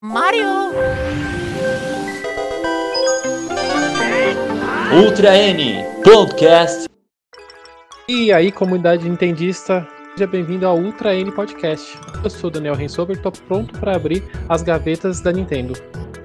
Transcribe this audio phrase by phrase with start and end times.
[0.00, 0.46] Mario!
[4.94, 6.88] Ultra N Podcast.
[8.08, 11.98] E aí, comunidade nintendista, seja bem-vindo ao Ultra N Podcast.
[12.22, 15.74] Eu sou o Daniel Rensober e tô pronto para abrir as gavetas da Nintendo.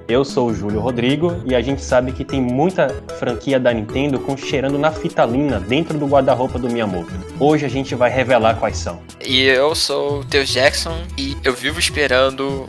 [0.08, 4.20] Eu sou o Júlio Rodrigo e a gente sabe que tem muita franquia da Nintendo
[4.20, 7.12] com cheirando naftalina dentro do guarda-roupa do Miyamoto.
[7.40, 9.02] Hoje a gente vai revelar quais são.
[9.26, 12.68] E eu sou o Teus Jackson e eu vivo esperando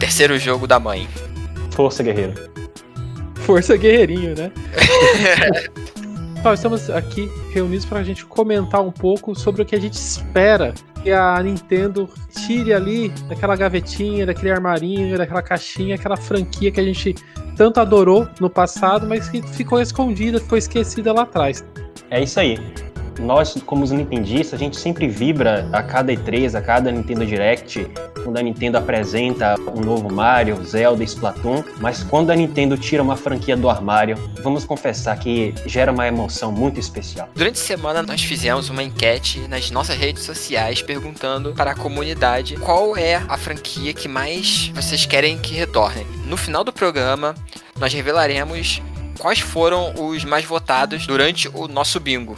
[0.00, 1.06] terceiro jogo da mãe.
[1.72, 2.32] Força, guerreiro.
[3.34, 4.50] Força guerreirinho, né?
[6.36, 9.92] Pessoal, estamos aqui reunidos para a gente comentar um pouco sobre o que a gente
[9.92, 16.80] espera que a Nintendo tire ali daquela gavetinha, daquele armarinho, daquela caixinha, aquela franquia que
[16.80, 17.14] a gente
[17.56, 21.62] tanto adorou no passado, mas que ficou escondida, ficou esquecida lá atrás.
[22.10, 22.58] É isso aí.
[23.20, 27.86] Nós, como os nintendistas, a gente sempre vibra a cada E3, a cada Nintendo Direct,
[28.24, 33.16] quando a Nintendo apresenta um novo Mario, Zelda, Splatoon, mas quando a Nintendo tira uma
[33.16, 37.28] franquia do armário, vamos confessar que gera uma emoção muito especial.
[37.34, 42.56] Durante a semana nós fizemos uma enquete nas nossas redes sociais perguntando para a comunidade
[42.56, 46.06] qual é a franquia que mais vocês querem que retorne.
[46.24, 47.34] No final do programa,
[47.78, 48.80] nós revelaremos
[49.18, 52.36] quais foram os mais votados durante o nosso bingo.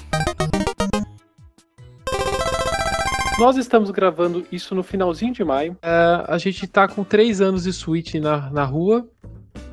[3.39, 5.77] Nós estamos gravando isso no finalzinho de maio.
[5.83, 9.07] É, a gente tá com três anos de Switch na, na rua.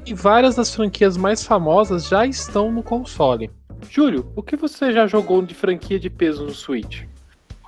[0.05, 3.51] E várias das franquias mais famosas já estão no console.
[3.89, 7.03] Júlio, o que você já jogou de franquia de peso no Switch?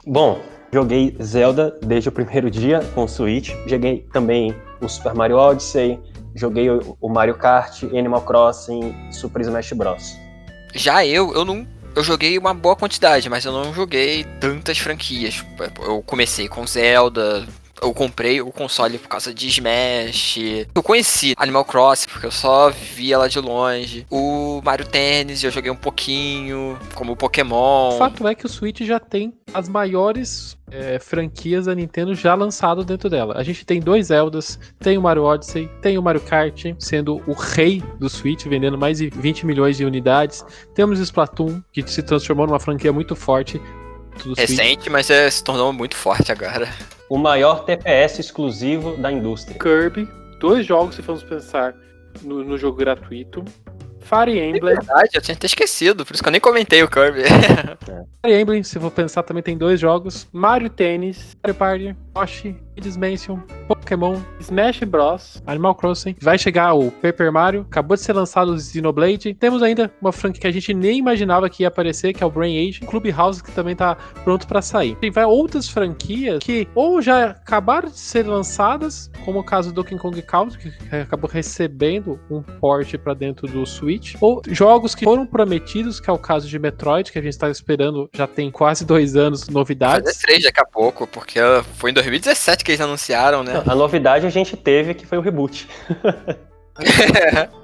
[0.05, 0.41] Bom,
[0.73, 3.51] joguei Zelda desde o primeiro dia com o Switch.
[3.67, 5.99] Joguei também o Super Mario Odyssey.
[6.33, 10.17] Joguei o Mario Kart, Animal Crossing, Super Smash Bros.
[10.73, 15.43] Já eu, eu não eu joguei uma boa quantidade, mas eu não joguei tantas franquias.
[15.81, 17.45] Eu comecei com Zelda,
[17.81, 20.37] eu comprei o console por causa de Smash.
[20.73, 24.05] Eu conheci Animal Crossing porque eu só vi ela de longe.
[24.09, 27.95] O Mario Tennis eu joguei um pouquinho, como o Pokémon.
[27.95, 32.35] O fato é que o Switch já tem as maiores é, franquias da Nintendo já
[32.35, 33.35] lançado dentro dela.
[33.37, 37.33] A gente tem dois Zeldas, tem o Mario Odyssey, tem o Mario Kart, sendo o
[37.33, 40.45] rei do Switch, vendendo mais de 20 milhões de unidades.
[40.75, 43.59] Temos o Splatoon, que se transformou numa franquia muito forte.
[44.37, 46.67] Recente, mas é, se tornou muito forte agora.
[47.09, 49.57] O maior TPS exclusivo da indústria.
[49.57, 50.07] Kirby,
[50.39, 51.73] dois jogos, se formos pensar
[52.21, 53.43] no, no jogo gratuito.
[53.99, 54.73] Fire Emblem.
[54.73, 57.21] É verdade, eu tinha até esquecido, por isso que eu nem comentei o Kirby.
[58.25, 62.97] Fire Emblem, se for pensar, também tem dois jogos: Mario Tennis, Mario Party, Yoshi, Luigi's
[62.97, 63.37] Mansion,
[63.67, 66.15] Pokémon, Smash Bros, Animal Crossing.
[66.21, 69.33] Vai chegar o Paper Mario, acabou de ser lançado o Xenoblade.
[69.33, 72.31] Temos ainda uma franquia que a gente nem imaginava que ia aparecer, que é o
[72.31, 74.95] Brain Age, Clubhouse, que também tá pronto para sair.
[74.95, 79.75] Tem vai outras franquias que ou já acabaram de ser lançadas, como o caso do
[79.75, 85.03] Donkey Kong Country, que acabou recebendo um port para dentro do Switch, ou jogos que
[85.03, 88.49] foram prometidos, que é o caso de Metroid, que a gente tá esperando já tem
[88.49, 90.13] quase dois anos, novidades.
[90.13, 91.39] Fazer três daqui a pouco, porque
[91.75, 93.63] foi em 2017 que eles anunciaram, né?
[93.65, 95.67] A novidade a gente teve que foi o reboot.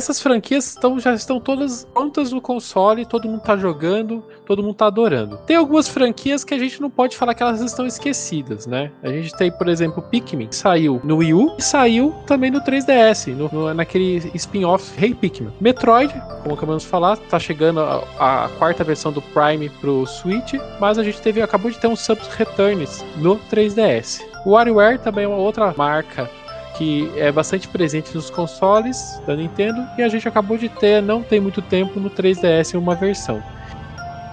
[0.00, 4.72] Essas franquias estão, já estão todas prontas no console, todo mundo tá jogando, todo mundo
[4.72, 5.36] tá adorando.
[5.46, 8.90] Tem algumas franquias que a gente não pode falar que elas estão esquecidas, né?
[9.02, 12.62] A gente tem, por exemplo, Pikmin, que saiu no Wii U e saiu também no
[12.62, 15.52] 3DS, no, no naquele spin-off Hey Pikmin.
[15.60, 20.54] Metroid, como acabamos de falar, tá chegando a, a, quarta versão do Prime pro Switch,
[20.80, 24.22] mas a gente teve, acabou de ter um Subs Returns no 3DS.
[24.46, 26.30] O WarioWare também é uma outra marca
[26.76, 31.22] que é bastante presente nos consoles da Nintendo e a gente acabou de ter, não
[31.22, 33.42] tem muito tempo, no 3DS uma versão.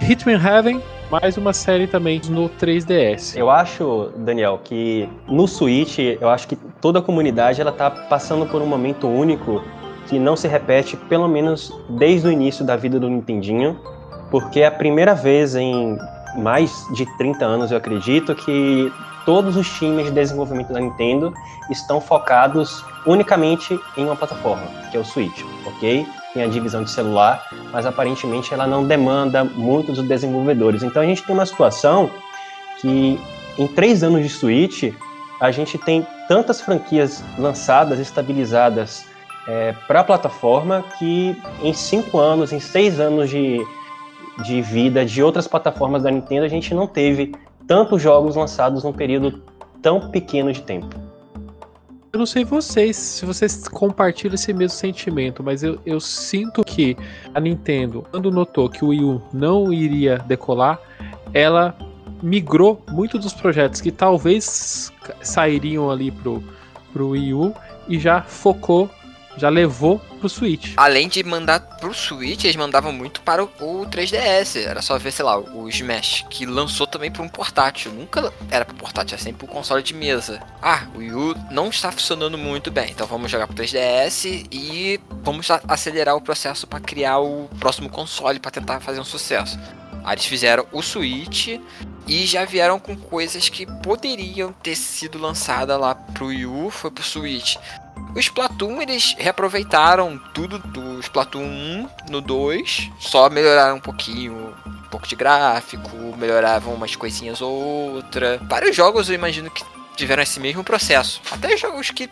[0.00, 3.36] Hitman Heaven, mais uma série também no 3DS.
[3.36, 8.46] Eu acho, Daniel, que no Switch, eu acho que toda a comunidade ela tá passando
[8.46, 9.62] por um momento único
[10.06, 13.78] que não se repete, pelo menos desde o início da vida do Nintendinho,
[14.30, 15.98] porque é a primeira vez em
[16.36, 18.92] mais de 30 anos, eu acredito, que
[19.28, 21.34] todos os times de desenvolvimento da Nintendo
[21.68, 26.06] estão focados unicamente em uma plataforma, que é o Switch, ok?
[26.32, 30.82] Tem a divisão de celular, mas aparentemente ela não demanda muito dos desenvolvedores.
[30.82, 32.10] Então a gente tem uma situação
[32.80, 33.20] que
[33.58, 34.94] em três anos de Switch
[35.38, 39.04] a gente tem tantas franquias lançadas, estabilizadas
[39.46, 43.62] é, para a plataforma que em cinco anos, em seis anos de,
[44.42, 47.34] de vida de outras plataformas da Nintendo a gente não teve
[47.68, 49.42] tantos jogos lançados num período
[49.80, 50.88] tão pequeno de tempo.
[52.10, 56.96] Eu não sei vocês, se vocês compartilham esse mesmo sentimento, mas eu, eu sinto que
[57.34, 60.80] a Nintendo, quando notou que o Wii U não iria decolar,
[61.34, 61.76] ela
[62.22, 64.90] migrou muito dos projetos que talvez
[65.20, 66.42] sairiam ali pro,
[66.92, 67.54] pro Wii U
[67.86, 68.88] e já focou,
[69.38, 70.72] já levou pro Switch.
[70.76, 74.66] Além de mandar pro Switch, eles mandavam muito para o, o 3DS.
[74.66, 77.92] Era só ver, sei lá, o Smash, que lançou também para um portátil.
[77.92, 80.40] Nunca era para portátil, é sempre pro console de mesa.
[80.60, 85.00] Ah, o Wii U não está funcionando muito bem, então vamos jogar pro 3DS e
[85.22, 89.58] vamos acelerar o processo para criar o próximo console para tentar fazer um sucesso.
[90.04, 91.58] Aí eles fizeram o Switch
[92.06, 96.90] e já vieram com coisas que poderiam ter sido lançadas lá pro Wii U, foi
[96.90, 97.56] pro Switch.
[98.14, 104.88] O Splatoon, eles reaproveitaram tudo do Splatoon 1 no 2, só melhoraram um pouquinho, um
[104.90, 107.52] pouco de gráfico, melhoravam umas coisinhas ou
[107.94, 108.40] outra.
[108.42, 109.62] Vários jogos eu imagino que
[109.96, 111.20] tiveram esse mesmo processo.
[111.30, 112.08] Até jogos que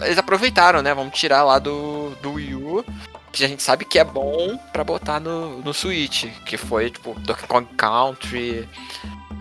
[0.00, 0.92] eles aproveitaram, né?
[0.94, 2.84] Vamos tirar lá do, do Wii U,
[3.32, 7.18] que a gente sabe que é bom pra botar no, no Switch, que foi tipo
[7.20, 8.68] Donkey Kong Country.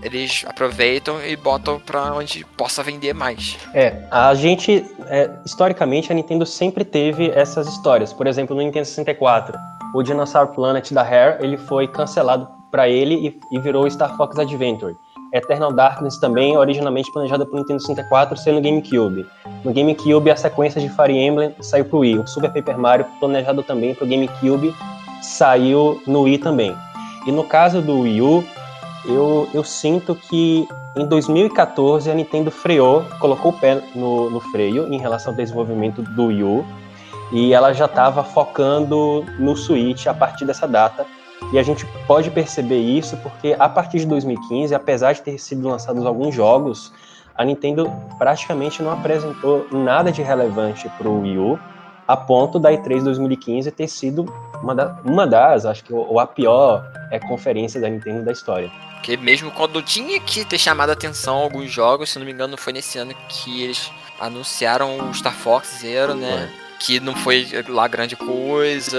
[0.01, 3.57] Eles aproveitam e botam pra onde possa vender mais.
[3.74, 8.12] É, a gente, é, historicamente, a Nintendo sempre teve essas histórias.
[8.12, 9.57] Por exemplo, no Nintendo 64,
[9.94, 14.39] o Dinosaur Planet da Rare, ele foi cancelado para ele e, e virou Star Fox
[14.39, 14.95] Adventure.
[15.33, 19.25] Eternal Darkness também, originalmente planejada para o Nintendo 64, sendo GameCube.
[19.63, 22.19] No GameCube, a sequência de Fire Emblem saiu para o Wii.
[22.19, 24.75] O Super Paper Mario, planejado também para o GameCube,
[25.21, 26.75] saiu no Wii também.
[27.25, 28.44] E no caso do Wii U,
[29.06, 34.92] eu, eu sinto que em 2014 a Nintendo freou, colocou o pé no, no freio
[34.94, 36.65] em relação ao desenvolvimento do Wii U
[37.31, 41.06] e ela já estava focando no Switch a partir dessa data.
[41.51, 45.68] E a gente pode perceber isso porque a partir de 2015, apesar de ter sido
[45.68, 46.94] lançados alguns jogos,
[47.36, 51.59] a Nintendo praticamente não apresentou nada de relevante para o Wii U,
[52.12, 54.25] a ponto da E3 2015 ter sido
[54.62, 58.72] uma, da, uma das, acho que ou a pior é, conferência da Nintendo da história.
[58.96, 62.58] Porque mesmo quando tinha que ter chamado a atenção alguns jogos, se não me engano,
[62.58, 66.52] foi nesse ano que eles anunciaram o Star Fox Zero, né?
[66.86, 68.98] Que não foi lá grande coisa.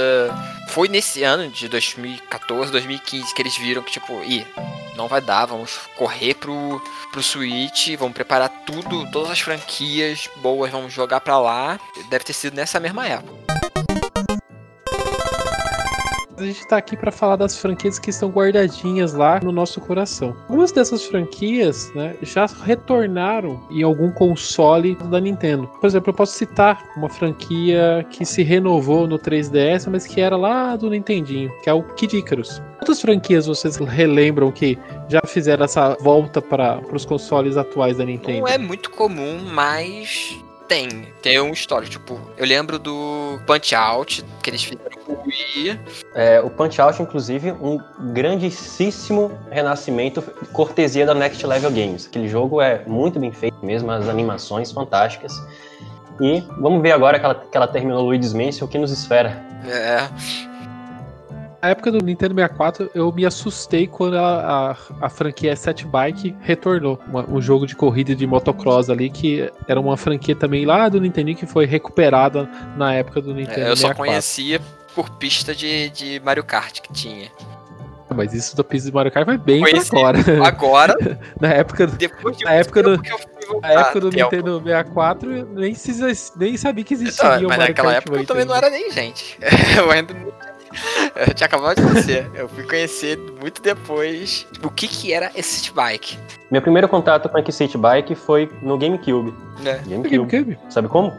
[0.68, 4.46] Foi nesse ano de 2014, 2015 que eles viram que, tipo, ih,
[4.96, 10.70] não vai dar, vamos correr pro, pro Switch, vamos preparar tudo, todas as franquias boas,
[10.70, 11.78] vamos jogar pra lá.
[12.08, 13.71] Deve ter sido nessa mesma época.
[16.42, 20.36] A gente tá aqui para falar das franquias que estão guardadinhas lá no nosso coração.
[20.48, 25.68] Algumas dessas franquias, né, já retornaram em algum console da Nintendo.
[25.80, 30.36] Por exemplo, eu posso citar uma franquia que se renovou no 3DS, mas que era
[30.36, 32.60] lá do Nintendinho, que é o Kid Icarus.
[32.78, 34.76] Quantas franquias vocês relembram que
[35.08, 38.40] já fizeram essa volta para os consoles atuais da Nintendo?
[38.40, 41.12] Não é muito comum, mas tem.
[41.20, 41.92] Tem um histórico.
[41.92, 45.78] Tipo, eu lembro do Punch Out, que eles fizeram com o Wii.
[46.14, 47.78] É, o Punch Out, inclusive, um
[48.12, 50.22] grandíssimo renascimento,
[50.52, 52.06] cortesia da Next Level Games.
[52.06, 55.32] Aquele jogo é muito bem feito mesmo, as animações fantásticas.
[56.20, 59.44] E vamos ver agora que ela, que ela terminou Luigi's Mansion, o que nos espera.
[59.66, 60.08] É,
[61.62, 64.76] Na época do Nintendo 64, eu me assustei quando a, a,
[65.06, 66.98] a franquia Set Bike retornou.
[67.06, 71.00] Uma- um jogo de corrida de motocross ali, que era uma franquia também lá do
[71.00, 73.96] Nintendo que foi recuperada na época do Nintendo é, eu só 64.
[73.96, 74.60] conhecia
[74.92, 77.30] por pista de, de Mario Kart que tinha.
[78.14, 80.18] Mas isso do piso de Mario Kart vai bem pra agora.
[80.44, 83.80] Agora, na época do, depois de Na época do- tempo que eu fui voltar, na
[83.82, 84.24] época do tempo.
[84.36, 87.98] Nintendo 64, eu nem, se- nem sabia que existia Então, o mas Mario naquela Kart
[88.02, 89.38] época eu 8 também não era nem gente.
[89.78, 90.32] Eu ainda não
[91.16, 92.30] eu tinha acabado de conhecer.
[92.34, 96.18] Eu fui conhecer muito depois o que que era esse City Bike,
[96.50, 99.34] Meu primeiro contato com a City Bike foi no GameCube.
[99.60, 99.82] né?
[99.86, 100.26] GameCube.
[100.26, 100.58] GameCube?
[100.70, 101.12] Sabe como?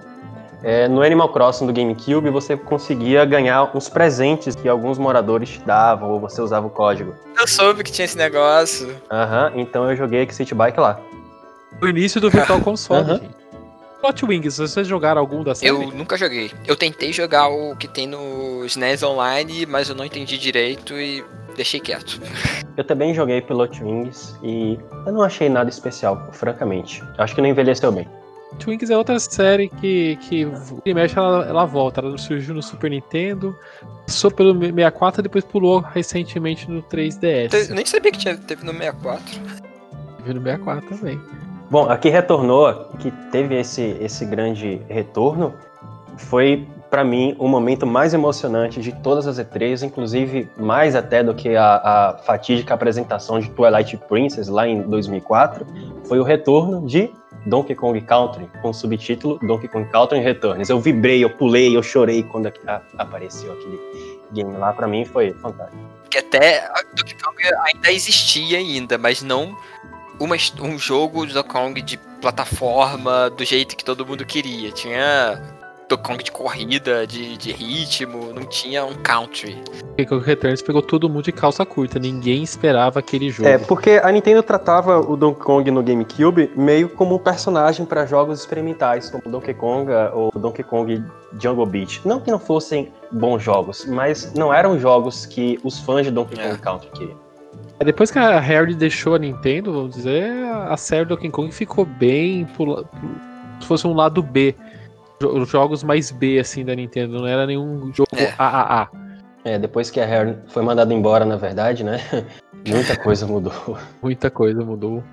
[0.64, 5.60] É, no Animal Crossing do GameCube, você conseguia ganhar uns presentes que alguns moradores te
[5.60, 7.14] davam, ou você usava o código.
[7.38, 8.96] Eu soube que tinha esse negócio.
[9.12, 11.02] Aham, então eu joguei a City Bike lá.
[11.82, 13.22] O início do Virtual Console, Aham.
[14.24, 15.72] Wings, vocês jogaram algum da série?
[15.72, 16.52] Eu nunca joguei.
[16.68, 21.24] Eu tentei jogar o que tem no SNES Online, mas eu não entendi direito e
[21.56, 22.20] deixei quieto.
[22.76, 27.04] Eu também joguei Pilot Wings e eu não achei nada especial, francamente.
[27.20, 28.08] Acho que não envelheceu bem.
[28.54, 30.48] Hot Wings é outra série que, que
[30.86, 32.02] e mexe, ela, ela volta.
[32.02, 33.58] Ela surgiu no Super Nintendo,
[34.06, 37.70] passou pelo 64 e depois pulou recentemente no 3DS.
[37.70, 39.24] Eu nem sabia que tinha, teve no 64.
[40.24, 41.22] Viu no 64 também.
[41.70, 45.54] Bom, a que retornou, que teve esse, esse grande retorno,
[46.18, 51.34] foi para mim o momento mais emocionante de todas as E3, inclusive mais até do
[51.34, 55.66] que a, a fatídica apresentação de Twilight Princess lá em 2004,
[56.06, 57.10] foi o retorno de
[57.48, 60.70] Donkey Kong Country, com o subtítulo Donkey Kong Country Returns.
[60.70, 63.80] Eu vibrei, eu pulei, eu chorei quando a- apareceu aquele
[64.32, 65.82] game lá, para mim foi fantástico.
[66.12, 69.58] Que até Donkey Kong ainda existia ainda, mas não
[70.20, 74.72] uma, um jogo de Donkey Kong de plataforma do jeito que todo mundo queria.
[74.72, 75.42] Tinha
[75.90, 79.62] Donkey Kong de corrida, de, de ritmo, não tinha um country.
[79.82, 83.48] Donkey Kong Returns pegou todo mundo de calça curta, ninguém esperava aquele jogo.
[83.48, 88.06] É, porque a Nintendo tratava o Donkey Kong no GameCube meio como um personagem para
[88.06, 91.04] jogos experimentais, como Donkey Kong ou Donkey Kong
[91.40, 92.02] Jungle Beach.
[92.06, 96.36] Não que não fossem bons jogos, mas não eram jogos que os fãs de Donkey
[96.36, 96.58] Kong É.
[96.58, 97.23] Country queriam.
[97.80, 100.32] É, Depois que a Harry deixou a Nintendo, vamos dizer,
[100.70, 102.86] a série Donkey Kong ficou bem pula-
[103.60, 104.56] se fosse um lado B.
[105.22, 107.20] Os jogos mais B, assim, da Nintendo.
[107.20, 108.34] Não era nenhum jogo É.
[108.38, 108.90] AAA.
[109.46, 111.98] É, depois que a Harry foi mandada embora, na verdade, né?
[112.68, 113.78] Muita coisa mudou.
[114.02, 115.04] Muita coisa mudou.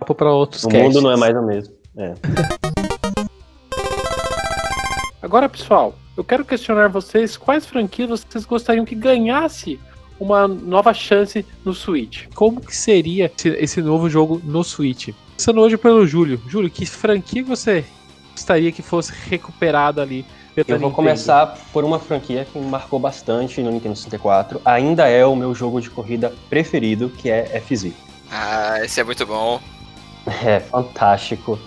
[0.00, 0.82] Papo pra outros O casts.
[0.94, 1.74] mundo não é mais o mesmo.
[1.96, 2.14] É.
[5.22, 9.78] Agora, pessoal, eu quero questionar vocês quais franquias vocês gostariam que ganhasse
[10.18, 12.26] uma nova chance no Switch.
[12.34, 15.10] Como que seria esse, novo jogo no Switch?
[15.36, 16.40] Começando hoje pelo Júlio.
[16.48, 17.84] Júlio, que franquia você
[18.32, 20.94] gostaria que fosse recuperada ali pela Eu vou Nintendo?
[20.94, 24.60] começar por uma franquia que me marcou bastante no Nintendo 64.
[24.64, 27.94] Ainda é o meu jogo de corrida preferido, que é F-Zero.
[28.30, 29.60] Ah, esse é muito bom.
[30.44, 31.58] É fantástico.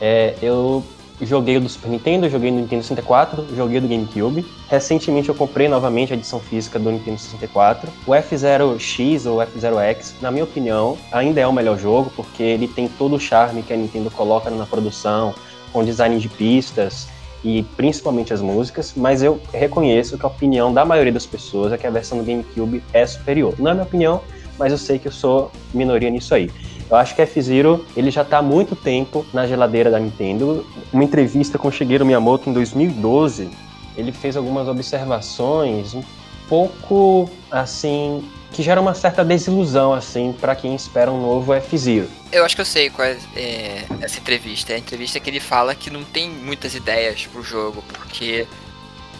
[0.00, 0.82] É, eu
[1.20, 4.46] joguei do Super Nintendo, joguei no Nintendo 64, joguei do GameCube.
[4.68, 7.90] Recentemente eu comprei novamente a edição física do Nintendo 64.
[8.06, 12.42] O F-Zero X ou F-Zero X, na minha opinião, ainda é o melhor jogo, porque
[12.42, 15.34] ele tem todo o charme que a Nintendo coloca na produção,
[15.72, 17.08] com design de pistas
[17.44, 21.78] e principalmente as músicas, mas eu reconheço que a opinião da maioria das pessoas é
[21.78, 23.54] que a versão do GameCube é superior.
[23.58, 24.20] Não é minha opinião,
[24.58, 26.50] mas eu sei que eu sou minoria nisso aí.
[26.90, 30.66] Eu acho que F-Zero ele já está há muito tempo na geladeira da Nintendo.
[30.92, 33.50] Uma entrevista com Shigeru Miyamoto em 2012,
[33.96, 36.02] ele fez algumas observações um
[36.48, 42.08] pouco assim que gera uma certa desilusão assim para quem espera um novo F-Zero.
[42.32, 44.72] Eu acho que eu sei qual é, é essa entrevista.
[44.72, 48.46] É a entrevista que ele fala que não tem muitas ideias pro jogo, porque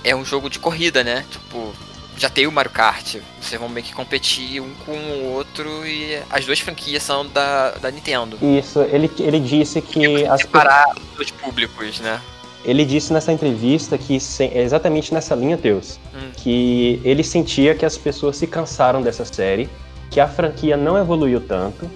[0.02, 1.24] é um jogo de corrida, né?
[1.30, 1.72] Tipo,
[2.18, 6.20] já tem o Mario Kart, vocês vão meio que competir um com o outro e
[6.30, 8.36] as duas franquias são da, da Nintendo.
[8.42, 12.20] Isso, ele, ele disse que as Separar os públicos, né?
[12.64, 14.18] ele disse nessa entrevista que
[14.54, 16.30] exatamente nessa linha, Teus, Hum.
[16.36, 19.68] que ele sentia que as pessoas se cansaram dessa série,
[20.10, 21.88] que a franquia não evoluiu tanto,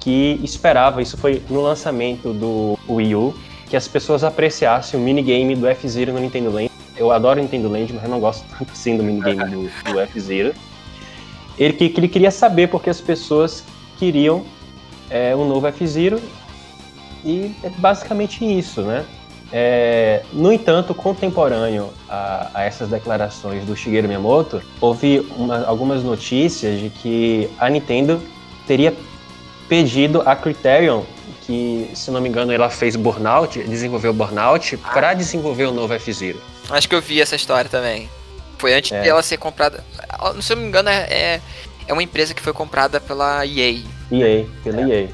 [0.00, 3.34] que esperava, isso foi no lançamento do Wii U,
[3.68, 6.70] que as pessoas apreciassem o minigame do F-Zero no Nintendo Land.
[7.04, 10.54] Eu adoro Nintendo Land, mas eu não gosto tanto assim do minigame do, do F-Zero.
[11.58, 13.62] Ele, que, que ele queria saber porque as pessoas
[13.98, 14.44] queriam
[15.10, 16.18] é, um novo F-Zero
[17.24, 19.04] e é basicamente isso, né?
[19.52, 26.80] É, no entanto, contemporâneo a, a essas declarações do Shigeru Miyamoto, houve uma- algumas notícias
[26.80, 28.20] de que a Nintendo
[28.66, 28.92] teria
[29.68, 31.02] pedido a Criterion,
[31.46, 36.40] que, se não me engano, ela fez Burnout, desenvolveu Burnout, para desenvolver o novo F-Zero.
[36.70, 38.08] Acho que eu vi essa história também.
[38.58, 39.02] Foi antes É.
[39.02, 39.84] de ela ser comprada.
[40.08, 41.40] Ela, Se eu não me engano, é, é,
[41.86, 43.82] é uma empresa que foi comprada pela EA.
[44.10, 45.08] EA, pela EA.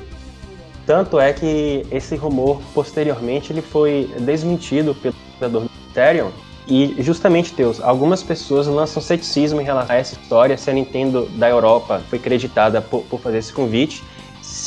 [0.87, 6.30] Tanto é que esse rumor, posteriormente, ele foi desmentido pelo criador do Criterion.
[6.66, 11.26] E justamente, Deus, algumas pessoas lançam ceticismo em relação a essa história, se a Nintendo
[11.30, 14.02] da Europa foi creditada por, por fazer esse convite.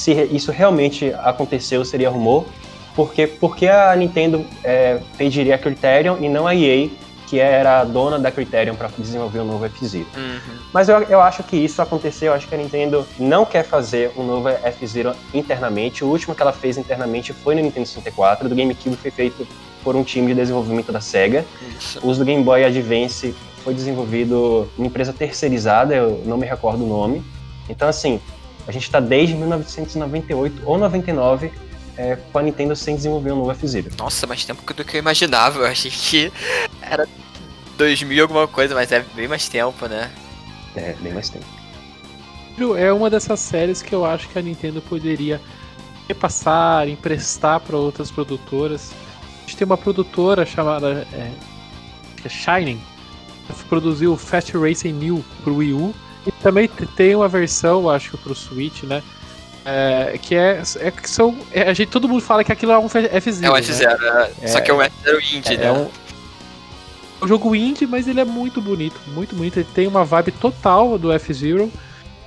[0.04, 2.46] Se isso realmente aconteceu, seria rumor.
[2.94, 6.90] Porque, porque a Nintendo é, pediria a Criterion e não a EA,
[7.26, 10.06] que era a dona da Criterion para desenvolver o novo F-Zero.
[10.16, 10.58] Uhum.
[10.74, 14.12] Mas eu, eu acho que isso aconteceu, eu acho que a Nintendo não quer fazer
[14.18, 16.04] um novo F-Zero internamente.
[16.04, 19.48] O último que ela fez internamente foi no Nintendo 64, do GameCube foi feito
[19.86, 21.46] por um time de desenvolvimento da SEGA.
[21.80, 22.06] Isso.
[22.06, 23.34] Os do Game Boy Advance
[23.64, 27.24] foi desenvolvido em empresa terceirizada, eu não me recordo o nome.
[27.70, 28.20] Então, assim,
[28.67, 31.51] a gente está desde 1998 ou 99
[31.98, 33.91] é, com a Nintendo sem desenvolver um novo F-Zero.
[33.98, 35.60] Nossa, mais tempo do que eu imaginava.
[35.60, 36.32] Eu achei que
[36.82, 37.08] era
[37.77, 40.12] 2000 alguma coisa, mas é bem mais tempo, né?
[40.75, 41.46] É, bem mais tempo.
[42.77, 45.41] É uma dessas séries que eu acho que a Nintendo poderia
[46.08, 48.91] repassar, emprestar para outras produtoras.
[49.22, 51.32] A gente tem uma produtora chamada é,
[52.24, 52.79] é Shining,
[53.48, 55.96] que produziu o Fast Racing 1000 pro Wii U.
[56.25, 59.03] E também tem uma versão, acho que pro Switch, né?
[59.65, 61.38] É, que é, é que são.
[61.51, 63.44] é, a gente, todo mundo fala que aquilo é um F0.
[63.44, 63.62] É um né?
[63.62, 64.32] F0, né?
[64.42, 65.65] É, só que é um F0 indie, É, né?
[65.68, 65.89] é um,
[67.22, 69.58] É um jogo indie, mas ele é muito bonito, muito bonito.
[69.58, 71.72] Ele tem uma vibe total do F-Zero.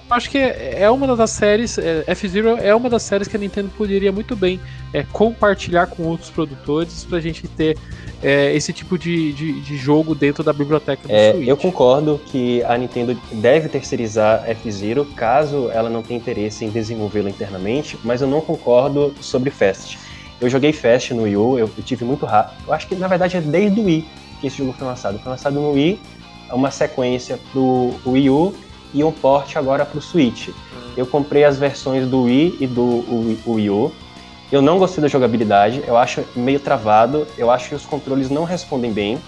[0.09, 3.41] Acho que é é uma das séries, é, F-Zero é uma das séries que a
[3.41, 4.61] Nintendo poderia muito bem
[4.93, 7.77] é, compartilhar com outros produtores pra gente ter
[8.23, 11.49] é, esse tipo de, de, de jogo dentro da biblioteca do É, Switch.
[11.49, 17.29] eu concordo que a Nintendo deve terceirizar F-Zero caso ela não tenha interesse em desenvolvê-lo
[17.29, 19.99] internamente, mas eu não concordo sobre Fast.
[20.41, 22.57] Eu joguei Fast no Wii U, eu, eu tive muito rápido.
[22.67, 24.07] Eu acho que na verdade é desde o Wii
[24.41, 25.19] que esse jogo foi lançado.
[25.19, 25.99] Foi lançado no Wii,
[26.51, 28.55] é uma sequência pro Wii U
[28.95, 30.49] e um port agora pro Switch.
[30.97, 33.93] Eu comprei as versões do Wii e do Wii, Wii U.
[34.51, 38.45] Eu não gostei da jogabilidade, eu acho meio travado, eu acho que os controles não
[38.45, 39.19] respondem bem.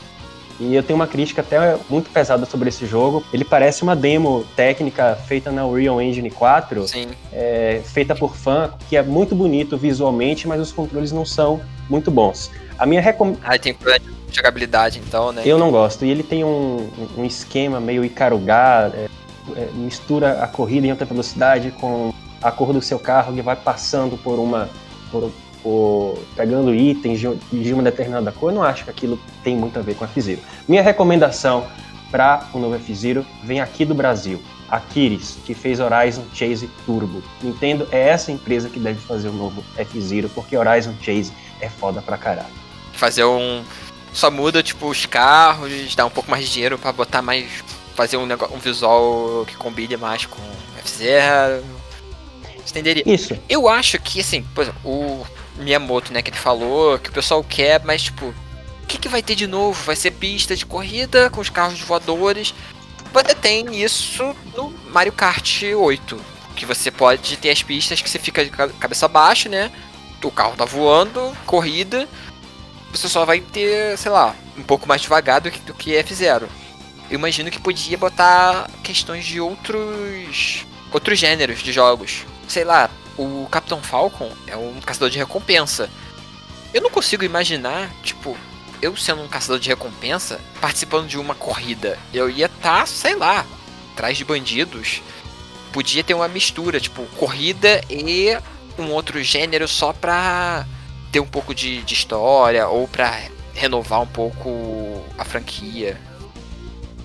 [0.61, 3.25] E eu tenho uma crítica até muito pesada sobre esse jogo.
[3.33, 7.07] Ele parece uma demo técnica feita na Unreal Engine 4, Sim.
[7.33, 12.11] é, feita por fã, que é muito bonito visualmente, mas os controles não são muito
[12.11, 12.51] bons.
[12.77, 13.37] A minha recom...
[13.45, 15.43] Aí tem problema de jogabilidade, então, né?
[15.45, 16.05] Eu não gosto.
[16.05, 19.09] E ele tem um, um esquema meio Icarugá, é,
[19.57, 23.57] é, mistura a corrida em alta velocidade com a cor do seu carro que vai
[23.57, 24.69] passando por uma.
[25.11, 25.31] Por,
[25.63, 28.51] por- pegando itens de, de uma determinada cor.
[28.51, 30.41] Eu não acho que aquilo tem muito a ver com F-Zero.
[30.67, 31.67] Minha recomendação
[32.11, 34.41] para o novo F-Zero vem aqui do Brasil.
[34.71, 37.23] A Kiris, que fez Horizon Chase Turbo.
[37.43, 42.03] Nintendo é essa empresa que deve fazer o novo F-Zero, porque Horizon Chase é foda
[42.03, 42.53] pra caralho.
[42.93, 43.63] Fazer um.
[44.13, 47.47] Só muda, tipo, os carros, dá um pouco mais de dinheiro pra botar mais.
[47.95, 50.41] Fazer um, negócio, um visual que combine mais com
[50.79, 51.65] F-Zero.
[52.71, 53.03] Entenderia.
[53.07, 53.37] Isso.
[53.49, 55.27] Eu acho que, assim, por exemplo, o
[55.59, 59.23] Miyamoto, né, que ele falou que o pessoal quer, mas, tipo, o que, que vai
[59.23, 59.83] ter de novo?
[59.85, 62.55] Vai ser pista de corrida com os carros voadores.
[63.13, 66.21] Você tem isso no Mario Kart 8,
[66.55, 69.71] que você pode ter as pistas que você fica de ca- cabeça baixa, né?
[70.23, 72.09] O carro tá voando, corrida.
[72.93, 76.43] Você só vai ter, sei lá, um pouco mais devagar do que, do que F0.
[77.11, 82.25] Eu imagino que podia botar questões de outros outros gêneros de jogos.
[82.49, 85.91] Sei lá, o Capitão Falcon é um caçador de recompensa.
[86.73, 88.37] Eu não consigo imaginar, tipo,
[88.81, 91.99] eu sendo um caçador de recompensa, participando de uma corrida.
[92.13, 93.45] Eu ia estar, sei lá,
[93.93, 95.03] atrás de bandidos.
[95.73, 98.37] Podia ter uma mistura, tipo, corrida e
[98.79, 100.65] um outro gênero só pra
[101.11, 103.21] ter um pouco de, de história ou pra
[103.55, 106.01] renovar um pouco a franquia.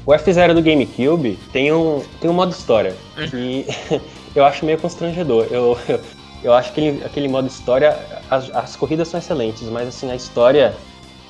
[0.06, 2.96] O F0 do GameCube tem um, tem um modo história
[3.30, 3.66] que
[4.36, 5.48] eu acho meio constrangedor.
[5.52, 6.00] Eu, eu,
[6.44, 7.98] eu acho que ele- aquele modo história,
[8.30, 10.76] as, as corridas são excelentes, mas assim, a história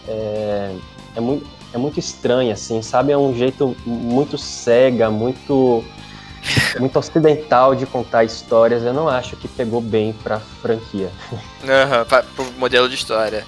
[0.07, 0.75] é,
[1.15, 3.11] é, muito, é muito estranha, assim, sabe?
[3.11, 5.83] É um jeito muito cega, muito,
[6.79, 8.83] muito ocidental de contar histórias.
[8.83, 11.09] Eu não acho que pegou bem pra franquia.
[11.67, 13.45] Aham, pra- pro modelo de história.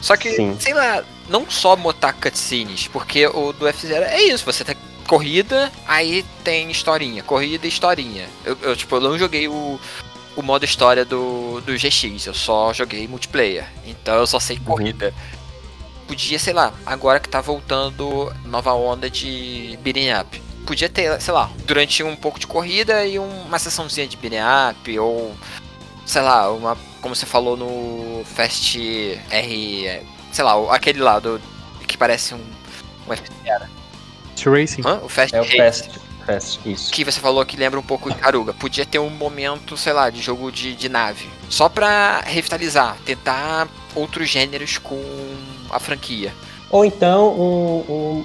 [0.00, 0.56] Só que, Sim.
[0.60, 4.76] sei lá, não só botar cutscenes, porque o do F0 é isso, você tem
[5.08, 8.28] corrida, aí tem historinha, corrida e historinha.
[8.44, 9.80] Eu, eu, tipo, eu não joguei o,
[10.36, 15.12] o modo história do, do GX, eu só joguei multiplayer, então eu só sei corrida.
[16.06, 20.40] Podia, sei lá, agora que tá voltando nova onda de beating up.
[20.66, 24.36] Podia ter, sei lá, durante um pouco de corrida e um- uma sessãozinha de beating
[24.70, 25.34] up, ou
[26.06, 26.76] sei lá, uma.
[27.00, 28.78] Como você falou no Fast
[29.30, 30.02] R.
[30.32, 31.40] Sei lá, aquele lá do.
[31.86, 32.40] Que parece um.
[33.06, 33.12] Um
[34.42, 34.50] FCR.
[34.60, 34.82] Racing.
[34.84, 35.00] Hã?
[35.02, 35.56] O Fast É o Race.
[35.56, 36.92] Fast, Fast isso.
[36.92, 38.52] Que você falou que lembra um pouco de Caruga.
[38.54, 41.26] Podia ter um momento, sei lá, de jogo de, de nave.
[41.48, 45.00] Só pra revitalizar, tentar outros gêneros com
[45.70, 46.32] a franquia.
[46.70, 48.24] Ou então um,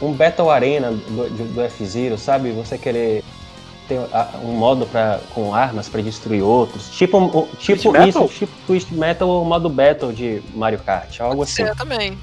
[0.00, 2.52] um, um Battle Arena do, do, do F-Zero, sabe?
[2.52, 3.24] Você querer
[3.88, 6.88] ter a- um modo pra, com armas pra destruir outros.
[6.90, 11.64] Tipo, um- tipo isso, tipo Twist Metal ou modo Battle de Mario Kart, algo assim.
[11.64, 12.16] É, também.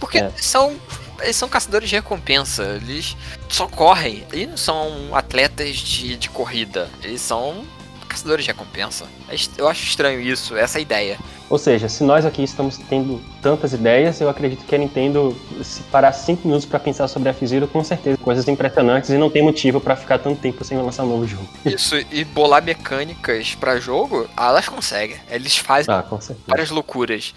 [0.00, 0.32] Porque É.
[0.36, 0.74] são.
[1.22, 2.78] Eles são caçadores de recompensa.
[2.82, 3.16] Eles
[3.48, 4.24] só correm.
[4.32, 6.88] Eles não são atletas de, de corrida.
[7.02, 7.64] Eles são
[8.08, 9.04] caçadores de recompensa.
[9.28, 11.18] É Eu acho estranho isso, essa é a ideia.
[11.48, 15.82] Ou seja, se nós aqui estamos tendo tantas ideias, eu acredito que a Nintendo, se
[15.84, 19.80] parar cinco minutos pra pensar sobre F-Zero, com certeza coisas impressionantes e não tem motivo
[19.80, 21.48] pra ficar tanto tempo sem lançar um novo jogo.
[21.64, 25.16] Isso, e bolar mecânicas pra jogo, ah, elas conseguem.
[25.28, 26.04] Eles fazem Ah,
[26.46, 27.34] várias loucuras.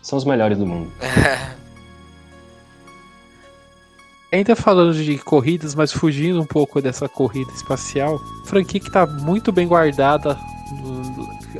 [0.00, 0.92] São os melhores do mundo.
[4.32, 9.50] Ainda falando de corridas, mas fugindo um pouco dessa corrida espacial, franquia que tá muito
[9.50, 10.38] bem guardada.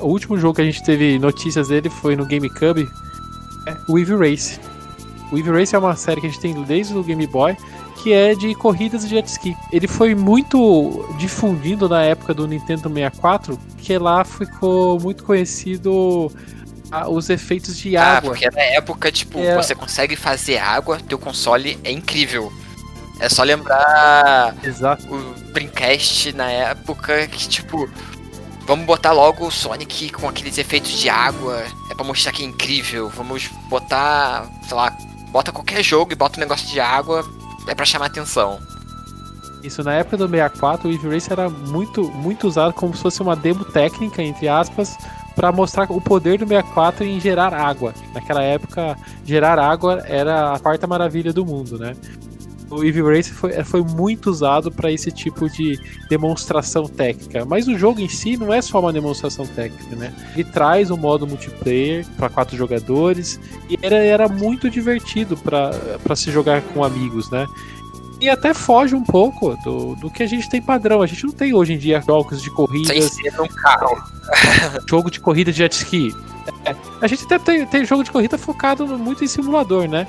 [0.00, 2.88] O último jogo que a gente teve notícias dele foi no GameCube,
[3.66, 4.60] é o Eevee Race.
[5.32, 7.56] O Eevee Race é uma série que a gente tem desde o Game Boy,
[8.02, 9.56] que é de corridas de jet ski.
[9.72, 16.30] Ele foi muito difundido na época do Nintendo 64, que lá ficou muito conhecido
[17.08, 18.30] os efeitos de Ah, água.
[18.30, 19.54] porque na época, tipo, É.
[19.56, 22.52] você consegue fazer água, teu console é incrível.
[23.20, 25.06] É só lembrar Exato.
[25.14, 27.88] o Dreamcast na época que, tipo,
[28.66, 31.62] vamos botar logo o Sonic com aqueles efeitos de água.
[31.90, 33.10] É pra mostrar que é incrível.
[33.10, 34.96] Vamos botar, sei lá,
[35.30, 37.22] bota qualquer jogo e bota um negócio de água.
[37.68, 38.58] É pra chamar atenção.
[39.62, 43.20] Isso na época do 64, o Eevee Race era muito, muito usado como se fosse
[43.20, 44.96] uma demo técnica, entre aspas,
[45.36, 47.92] para mostrar o poder do 64 em gerar água.
[48.14, 51.94] Naquela época, gerar água era a quarta maravilha do mundo, né?
[52.70, 55.78] O Eevee Race foi, foi muito usado para esse tipo de
[56.08, 57.44] demonstração técnica.
[57.44, 60.14] Mas o jogo em si não é só uma demonstração técnica, né?
[60.34, 66.30] Ele traz um modo multiplayer para quatro jogadores e era, era muito divertido para se
[66.30, 67.46] jogar com amigos, né?
[68.20, 71.02] E até foge um pouco do, do que a gente tem padrão.
[71.02, 72.92] A gente não tem hoje em dia jogos de corrida.
[73.42, 73.96] Um carro.
[74.86, 76.14] jogo de corrida de jet ski.
[76.64, 80.06] É, a gente até tem, tem jogo de corrida focado muito em simulador, né?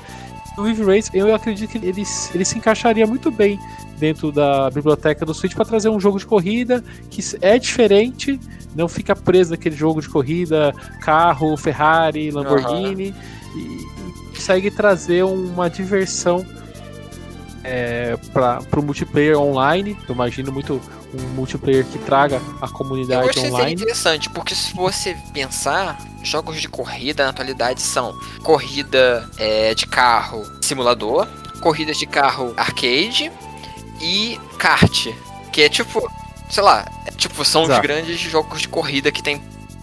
[0.56, 3.58] O Eve Race, eu acredito que ele, ele se encaixaria muito bem
[3.98, 8.38] dentro da biblioteca do Switch para trazer um jogo de corrida que é diferente,
[8.74, 13.14] não fica preso naquele jogo de corrida, carro, Ferrari, Lamborghini,
[13.54, 13.58] uhum.
[13.58, 16.44] e, e consegue trazer uma diversão
[17.64, 19.96] é, para o multiplayer online.
[20.08, 20.80] Eu imagino muito
[21.14, 23.72] um multiplayer que traga a comunidade eu achei online.
[23.74, 30.44] interessante, porque se você pensar, jogos de corrida na atualidade são corrida é, de carro
[30.62, 31.26] simulador,
[31.60, 33.30] corrida de carro arcade
[34.00, 35.08] e kart,
[35.52, 36.10] que é tipo,
[36.50, 37.80] sei lá, é, tipo são Exato.
[37.80, 39.40] os grandes jogos de corrida que tem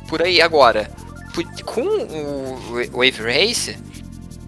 [0.07, 0.91] por aí agora.
[1.63, 2.59] Com o
[2.91, 3.77] Wave Race,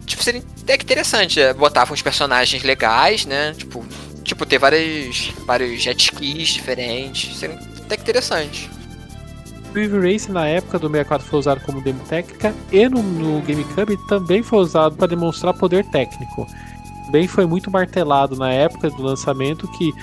[0.05, 1.39] tipo, seria até que interessante.
[1.39, 3.53] É, botava uns personagens legais, né?
[3.57, 3.85] Tipo,
[4.23, 7.38] tipo ter vários, vários jet skis diferentes.
[7.38, 8.69] Seria até que interessante.
[9.73, 13.41] O Eevee Race na época do 64 foi usado como demo técnica e no, no
[13.41, 16.45] GameCube também foi usado para demonstrar poder técnico.
[17.05, 19.93] Também foi muito martelado na época do lançamento que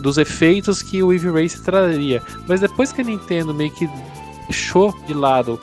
[0.00, 2.22] dos efeitos que o Eevee Race traria.
[2.48, 3.88] Mas depois que a Nintendo meio que
[4.48, 5.58] deixou de lado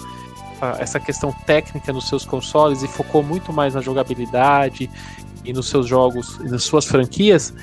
[0.80, 4.90] essa questão técnica nos seus consoles e focou muito mais na jogabilidade
[5.46, 7.54] e nos seus jogos e nas suas franquias,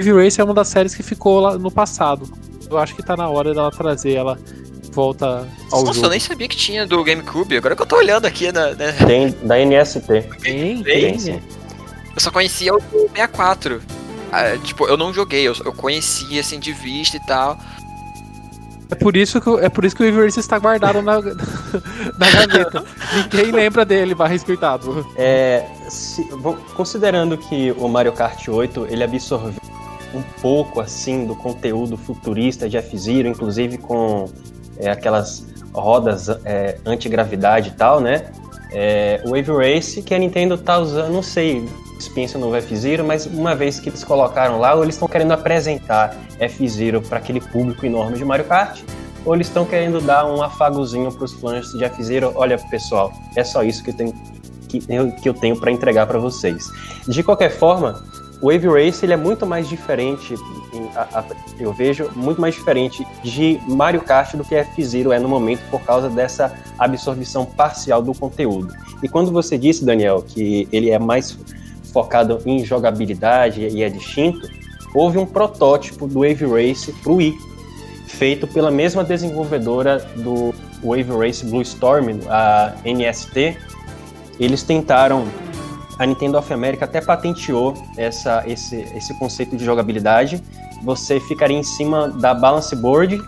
[0.00, 2.26] Heavy Race é uma das séries que ficou lá no passado.
[2.70, 4.38] Eu acho que tá na hora dela trazer ela
[4.92, 6.06] volta ao Nossa, jogo.
[6.06, 8.70] eu nem sabia que tinha do GameCube, agora que eu tô olhando aqui na.
[8.70, 8.92] Né?
[9.06, 10.00] Tem da NST.
[10.40, 10.82] Tem, tem.
[10.82, 11.42] tem.
[12.14, 13.82] Eu só conhecia o 64.
[14.32, 17.58] Ah, tipo, eu não joguei, eu, eu conhecia assim de vista e tal.
[18.90, 21.20] É por isso que, é por isso que o Everest está guardado na,
[22.18, 22.84] na gaveta.
[23.14, 25.06] Ninguém lembra dele, barra espirtado.
[25.16, 26.24] É, se,
[26.74, 29.70] considerando que o Mario Kart 8 ele absorveu
[30.14, 34.26] um pouco assim do conteúdo futurista de F-Zero, inclusive com
[34.78, 38.30] é, aquelas rodas é, antigravidade e tal, né?
[38.72, 41.68] É, Wave Race que a Nintendo tá usando, não sei,
[42.14, 46.16] pensa no F-Zero, mas uma vez que eles colocaram lá, ou eles estão querendo apresentar
[46.38, 48.82] F-Zero para aquele público enorme de Mario Kart,
[49.24, 52.32] ou eles estão querendo dar um afagozinho para os fãs de F-Zero.
[52.34, 54.12] Olha, pessoal, é só isso que eu tenho
[54.66, 54.80] que
[55.20, 56.70] que eu tenho para entregar para vocês.
[57.08, 58.04] De qualquer forma,
[58.40, 60.34] o Wave Race ele é muito mais diferente,
[61.58, 65.80] eu vejo muito mais diferente de Mario Kart do que F-Zero é no momento por
[65.82, 68.72] causa dessa absorção parcial do conteúdo.
[69.02, 71.38] E quando você disse, Daniel, que ele é mais
[71.92, 74.48] focado em jogabilidade e é distinto,
[74.94, 77.34] houve um protótipo do Wave Race para o Wii,
[78.06, 83.56] feito pela mesma desenvolvedora do Wave Race Blue Storm, a NST.
[84.38, 85.26] Eles tentaram,
[86.00, 90.42] a Nintendo of America até patenteou essa, esse, esse conceito de jogabilidade.
[90.82, 93.20] Você ficaria em cima da balance board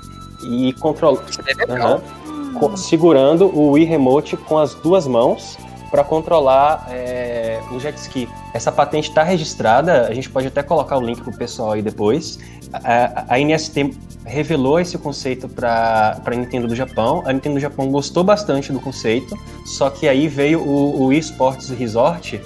[0.51, 1.23] e controlando,
[1.69, 5.59] uhum, segurando o Wii Remote com as duas mãos
[5.91, 8.27] para controlar é, o jet ski.
[8.55, 11.83] Essa patente está registrada, a gente pode até colocar o link para o pessoal aí
[11.83, 12.39] depois.
[12.73, 17.23] A, a NST revelou esse conceito para a Nintendo do Japão.
[17.27, 21.69] A Nintendo do Japão gostou bastante do conceito, só que aí veio o, o eSports
[21.69, 22.41] Resort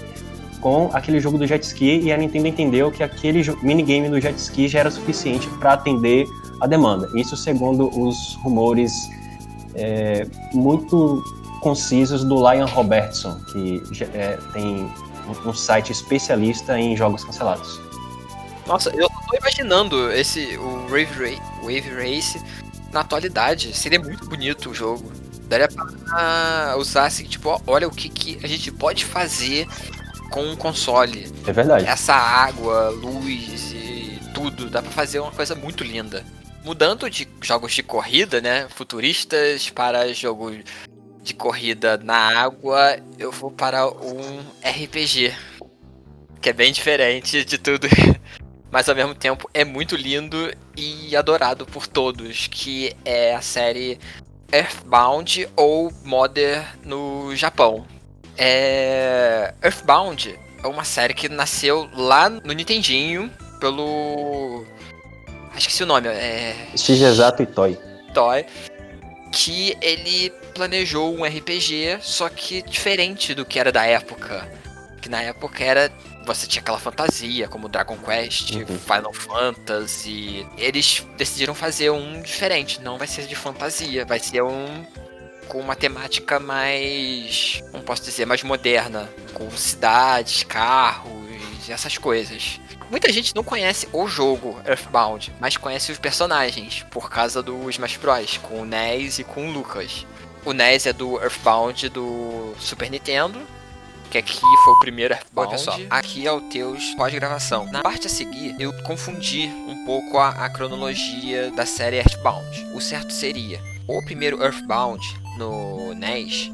[0.66, 4.36] com aquele jogo do jet ski e a Nintendo entendeu que aquele minigame do jet
[4.36, 6.26] ski já era suficiente para atender
[6.60, 7.08] a demanda.
[7.14, 8.92] Isso segundo os rumores
[9.76, 11.22] é, muito
[11.60, 13.80] concisos do Lion Robertson, que
[14.12, 14.90] é, tem
[15.46, 17.80] um, site especialista em jogos cancelados.
[18.66, 22.42] Nossa, eu tô imaginando esse o Wave, Wave Race
[22.92, 23.72] na atualidade.
[23.72, 25.12] Seria muito bonito o jogo.
[25.48, 29.68] Daria pra usar assim, tipo, olha o que, que a gente pode fazer
[30.30, 31.32] com um console.
[31.46, 31.86] É verdade.
[31.86, 34.68] Essa água, luz e tudo.
[34.68, 36.24] Dá pra fazer uma coisa muito linda.
[36.64, 38.66] Mudando de jogos de corrida, né?
[38.70, 40.58] Futuristas para jogos
[41.22, 45.34] de corrida na água, eu vou para um RPG.
[46.40, 47.88] Que é bem diferente de tudo.
[48.70, 52.46] Mas ao mesmo tempo é muito lindo e adorado por todos.
[52.48, 53.98] Que é a série
[54.52, 57.86] Earthbound ou Modern no Japão.
[58.38, 59.54] É...
[59.62, 64.64] Earthbound é uma série que nasceu lá no Nintendinho pelo.
[65.54, 66.54] Acho que se o nome é.
[66.76, 67.78] Shigesato Itoi.
[68.12, 68.44] Toy
[69.32, 74.48] que ele planejou um RPG, só que diferente do que era da época.
[75.02, 75.92] Que na época era
[76.24, 78.66] você tinha aquela fantasia, como Dragon Quest, Uhum.
[78.66, 80.46] Final Fantasy.
[80.58, 84.84] Eles decidiram fazer um diferente, não vai ser de fantasia, vai ser um
[85.48, 91.16] com uma temática mais, como posso dizer, mais moderna, com cidades, carros
[91.72, 92.60] essas coisas.
[92.90, 97.96] Muita gente não conhece o jogo Earthbound, mas conhece os personagens por causa do Smash
[97.96, 100.06] Bros, com o Ness e com o Lucas.
[100.44, 103.40] O Ness é do Earthbound do Super Nintendo,
[104.08, 105.50] que aqui foi o primeiro Earthbound.
[105.50, 105.80] Oi, pessoal.
[105.90, 107.66] Aqui é o Teus pós-gravação.
[107.72, 112.68] Na parte a seguir, eu confundi um pouco a, a cronologia da série Earthbound.
[112.72, 115.00] O certo seria, o primeiro Earthbound
[115.38, 116.50] no NES,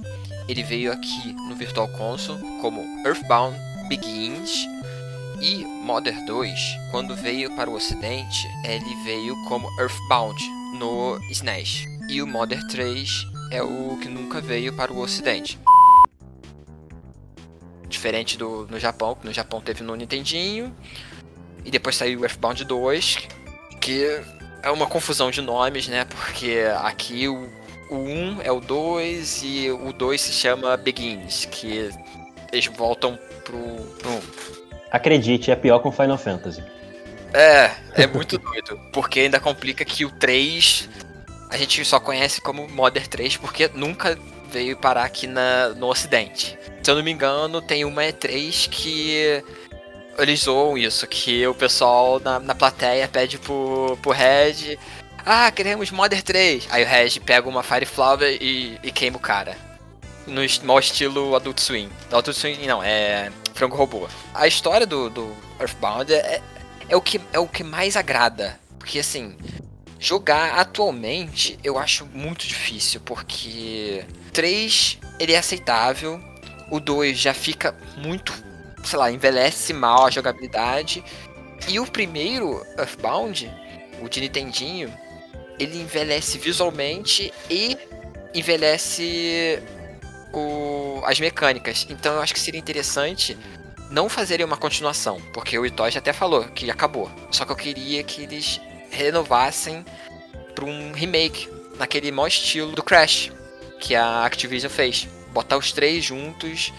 [0.49, 3.57] ele veio aqui no Virtual Console como Earthbound
[3.89, 4.67] Begins
[5.41, 6.59] e Modern 2,
[6.91, 10.41] quando veio para o ocidente, ele veio como Earthbound
[10.79, 11.85] no SNES.
[12.09, 15.59] E o Modern 3 é o que nunca veio para o ocidente.
[17.89, 20.75] Diferente do no Japão, que no Japão teve no Nintendinho.
[21.65, 23.19] E depois saiu o Earthbound 2,
[23.81, 24.21] que
[24.63, 26.05] é uma confusão de nomes, né?
[26.05, 27.49] Porque aqui o,
[27.91, 31.91] o 1 é o 2 e o 2 se chama Begins, que
[32.53, 33.59] eles voltam pro,
[33.99, 34.21] pro 1.
[34.91, 36.63] Acredite, é pior com Final Fantasy.
[37.33, 38.79] É, é muito doido.
[38.93, 40.89] Porque ainda complica que o 3
[41.51, 44.19] a gente só conhece como Modern 3 porque nunca
[44.51, 46.59] veio parar aqui na, no ocidente.
[46.83, 49.43] Se eu não me engano, tem uma E3 que
[50.19, 54.79] eles zoam isso, que o pessoal na, na plateia pede pro, pro Red.
[55.25, 56.69] Ah, queremos Modern 3.
[56.71, 59.57] Aí o Red pega uma Fire Flower e, e queima o cara.
[60.27, 61.91] No mau estilo Adult Swim.
[62.11, 64.09] Adult Swim não, é Frango Robô.
[64.35, 66.41] A história do, do Earthbound é,
[66.89, 68.59] é, o que, é o que mais agrada.
[68.79, 69.37] Porque assim,
[69.99, 76.21] jogar atualmente eu acho muito difícil, porque 3 ele é aceitável,
[76.71, 78.33] o 2 já fica muito,
[78.85, 81.05] sei lá, envelhece mal a jogabilidade.
[81.69, 83.51] E o primeiro Earthbound,
[84.01, 84.93] o de Nintendinho,
[85.59, 87.77] ele envelhece visualmente e
[88.35, 89.63] envelhece
[90.33, 91.87] o, as mecânicas.
[91.89, 93.39] Então eu acho que seria interessante
[93.91, 97.11] não fazerem uma continuação, porque o Itoy já até falou que acabou.
[97.31, 99.85] Só que eu queria que eles renovassem
[100.55, 103.31] para um remake naquele mau estilo do Crash
[103.79, 105.09] que a Activision fez.
[105.33, 106.73] Botar os três juntos,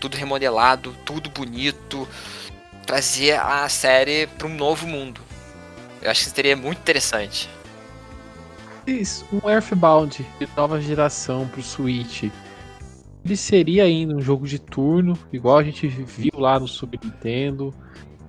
[0.00, 2.08] tudo remodelado, tudo bonito,
[2.86, 5.20] trazer a série para um novo mundo.
[6.02, 7.48] Eu acho que seria muito interessante.
[8.86, 12.24] Isso, um Earthbound de nova geração pro Switch.
[13.24, 17.74] Ele seria ainda um jogo de turno, igual a gente viu lá no Super Nintendo.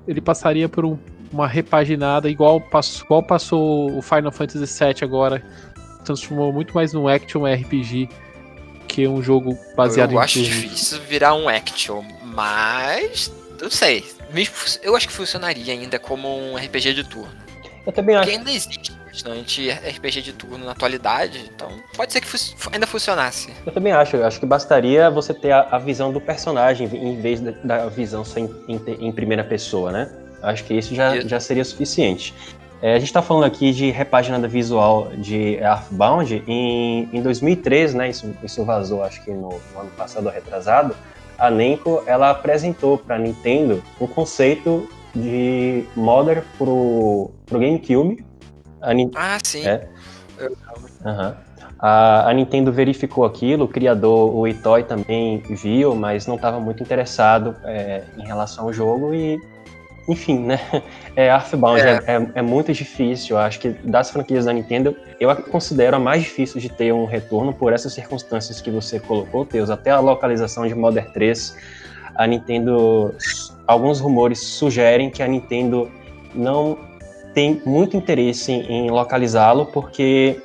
[0.06, 1.00] Ele passaria por um-
[1.32, 2.62] uma repaginada, igual,
[3.06, 5.42] igual passou o Final Fantasy VII agora.
[6.04, 8.10] Transformou muito mais num action RPG
[8.92, 10.50] que um jogo baseado eu em acho turnos.
[10.62, 14.06] difícil virar um action, mas não sei.
[14.34, 14.48] Me-
[14.82, 17.32] Eu acho que funcionaria ainda como um RPG de turno.
[17.86, 18.26] Eu também acho.
[18.26, 22.88] Porque ainda existe bastante RPG de turno na atualidade, então pode ser que fu- ainda
[22.88, 23.50] funcionasse.
[23.66, 24.16] Eu também acho.
[24.16, 27.88] Eu acho que bastaria você ter a, a visão do personagem em vez da, da
[27.90, 30.10] visão só em, em em primeira pessoa, né?
[30.42, 31.28] Eu Acho que isso já, Isso.
[31.28, 32.34] já seria suficiente.
[32.82, 36.44] É, a gente está falando aqui de repaginada visual de Earthbound.
[36.48, 38.10] Em, em 2003, né?
[38.10, 40.96] Isso, isso vazou, acho que no, no ano passado ou retrasado.
[41.38, 48.26] A Namco ela apresentou para Nintendo um conceito de modder pro, pro GameCube.
[48.82, 49.66] A, Nin- Ah, sim.
[49.68, 49.88] É.
[51.06, 51.36] Aham.
[51.80, 56.84] A, a Nintendo verificou aquilo, o criador, o Itoy também viu, mas não estava muito
[56.84, 59.40] interessado é, em relação ao jogo e,
[60.12, 60.60] enfim, né?
[61.14, 62.02] É, Earthbound é.
[62.08, 66.00] é- é muito difícil, eu acho que das franquias da Nintendo, eu a considero a
[66.00, 70.00] mais difícil de ter um retorno por essas circunstâncias que você colocou, Teus, até a
[70.00, 71.58] localização de Modern 3,
[72.16, 73.14] a Nintendo,
[73.68, 75.92] alguns rumores sugerem que a Nintendo
[76.34, 76.78] não
[77.34, 80.42] tem muito interesse em localizá-lo porque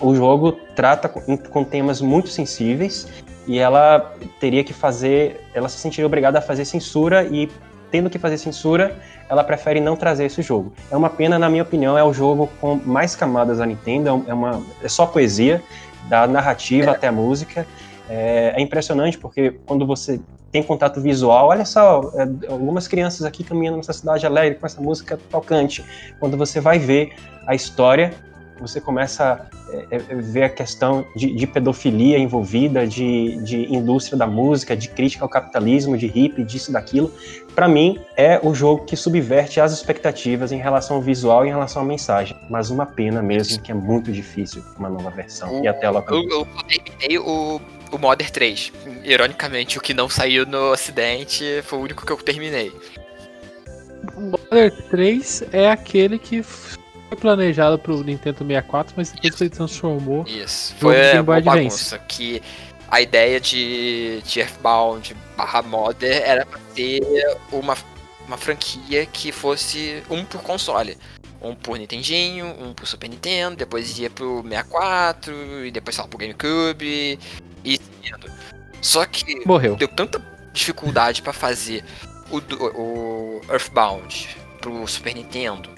[0.00, 3.08] o jogo trata com, com temas muito sensíveis
[3.46, 7.48] e ela teria que fazer, ela se sentiria obrigada a fazer censura e
[7.90, 8.96] tendo que fazer censura,
[9.28, 10.72] ela prefere não trazer esse jogo.
[10.90, 14.34] É uma pena, na minha opinião, é o jogo com mais camadas da Nintendo, é
[14.34, 15.62] uma é só poesia,
[16.08, 17.66] da narrativa até a música.
[18.08, 20.20] É, é impressionante porque quando você
[20.50, 24.80] tem contato visual, olha só, é, algumas crianças aqui caminhando nessa cidade alegre com essa
[24.80, 25.84] música tocante.
[26.18, 27.12] Quando você vai ver
[27.46, 28.14] a história,
[28.60, 34.16] você começa a é, é, ver a questão de, de pedofilia envolvida, de, de, indústria
[34.16, 37.12] da música, de crítica ao capitalismo, de hip, disso, daquilo.
[37.54, 41.50] Para mim, é o jogo que subverte as expectativas em relação ao visual e em
[41.50, 42.36] relação à mensagem.
[42.48, 45.60] Mas uma pena mesmo que é muito difícil uma nova versão.
[45.60, 46.04] O, e até ela.
[46.08, 47.60] Eu, eu terminei o,
[47.92, 48.72] o Modern 3.
[49.04, 52.72] Ironicamente, o que não saiu no Ocidente foi o único que eu terminei.
[54.16, 56.42] O Modern 3 é aquele que
[57.08, 59.42] foi planejado pro Nintendo 64, mas depois Isso.
[59.44, 60.24] ele transformou.
[60.26, 61.98] Isso, foi uma bagunça.
[62.00, 62.42] Que
[62.90, 67.00] a ideia de, de Earthbound barra Modern era pra ter
[67.50, 67.76] uma,
[68.26, 70.96] uma franquia que fosse um por console.
[71.40, 76.18] Um por Nintendinho, um por Super Nintendo, depois ia pro 64, e depois só pro
[76.18, 77.18] GameCube,
[77.64, 77.80] e
[78.82, 79.76] Só que Morreu.
[79.76, 80.20] deu tanta
[80.52, 81.84] dificuldade para fazer
[82.28, 85.70] o, o Earthbound pro Super Nintendo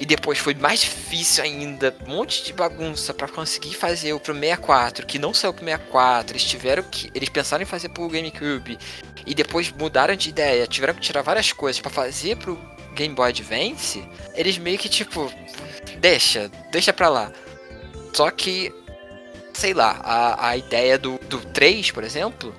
[0.00, 4.32] e depois foi mais difícil ainda, um monte de bagunça para conseguir fazer o pro
[4.32, 6.32] 64, que não saiu pro 64.
[6.32, 7.10] Eles tiveram que.
[7.14, 8.78] Eles pensaram em fazer pro GameCube.
[9.26, 12.58] E depois mudaram de ideia, tiveram que tirar várias coisas para fazer pro
[12.94, 14.02] Game Boy Advance.
[14.34, 15.30] Eles meio que tipo.
[15.98, 17.30] Deixa, deixa pra lá.
[18.14, 18.72] Só que.
[19.52, 22.56] Sei lá, a, a ideia do, do 3, por exemplo,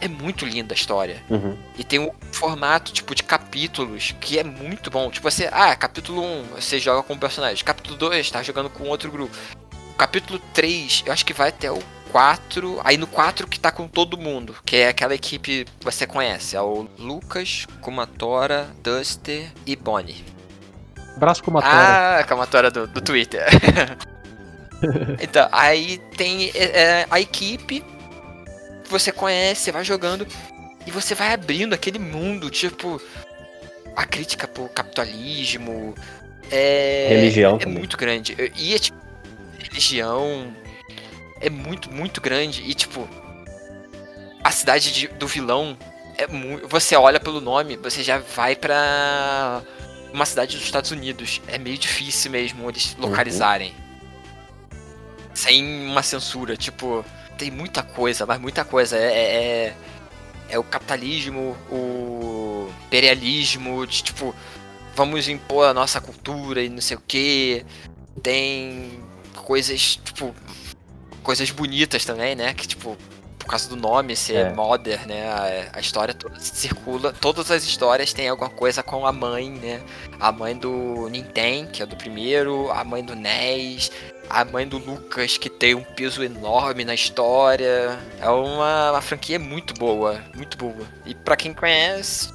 [0.00, 1.22] é muito linda a história.
[1.28, 1.56] Uhum.
[1.76, 5.10] E tem um formato, tipo, de capítulos que é muito bom.
[5.10, 7.64] Tipo, você, ah, capítulo 1, você joga com um personagem.
[7.64, 9.36] Capítulo 2, tá jogando com outro grupo.
[9.96, 11.82] Capítulo 3, eu acho que vai até o
[12.12, 12.80] 4.
[12.84, 14.54] Aí no 4 que tá com todo mundo.
[14.64, 16.56] Que é aquela equipe que você conhece.
[16.56, 20.24] É o Lucas, Kumatora, Duster e Bonnie.
[21.16, 22.20] Braço Kumatora.
[22.20, 23.44] Ah, Kumatora do, do Twitter.
[25.20, 27.84] então, aí tem é, é a equipe
[28.88, 30.26] que você conhece, você vai jogando
[30.86, 33.00] e você vai abrindo aquele mundo, tipo
[33.94, 35.94] a crítica pro capitalismo
[36.50, 38.34] é religião é, muito grande.
[38.56, 38.98] E é, tipo,
[39.58, 40.54] religião
[41.40, 43.08] é muito muito grande e tipo
[44.42, 45.76] a cidade de, do vilão
[46.16, 49.62] é muito, você olha pelo nome, você já vai para
[50.12, 51.40] uma cidade dos Estados Unidos.
[51.46, 53.08] É meio difícil mesmo eles uhum.
[53.08, 53.74] localizarem.
[54.72, 54.76] Uhum.
[55.34, 57.04] Sem uma censura, tipo,
[57.38, 58.96] tem muita coisa, mas muita coisa.
[58.96, 59.76] É, é, é,
[60.50, 64.34] é o capitalismo, o imperialismo, de tipo,
[64.94, 67.64] vamos impor a nossa cultura e não sei o que.
[68.22, 69.00] Tem
[69.36, 70.34] coisas, tipo,
[71.22, 72.52] coisas bonitas também, né?
[72.52, 72.96] Que, tipo,
[73.38, 74.52] por causa do nome ser é.
[74.52, 75.28] modern, né?
[75.28, 77.12] A, a, história toda circula.
[77.12, 79.80] Todas as histórias têm alguma coisa com a mãe, né?
[80.18, 83.92] A mãe do Nintendo, que é do primeiro, a mãe do NES,
[84.30, 87.98] a mãe do Lucas, que tem um peso enorme na história.
[88.20, 90.86] É uma, uma franquia muito boa, muito boa.
[91.06, 92.32] E para quem conhece,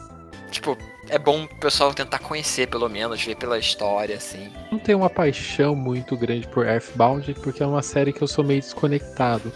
[0.49, 0.77] tipo,
[1.10, 4.49] é bom o pessoal tentar conhecer, pelo menos, ver pela história, assim.
[4.71, 8.43] Não tenho uma paixão muito grande por Earthbound, porque é uma série que eu sou
[8.43, 9.51] meio desconectado.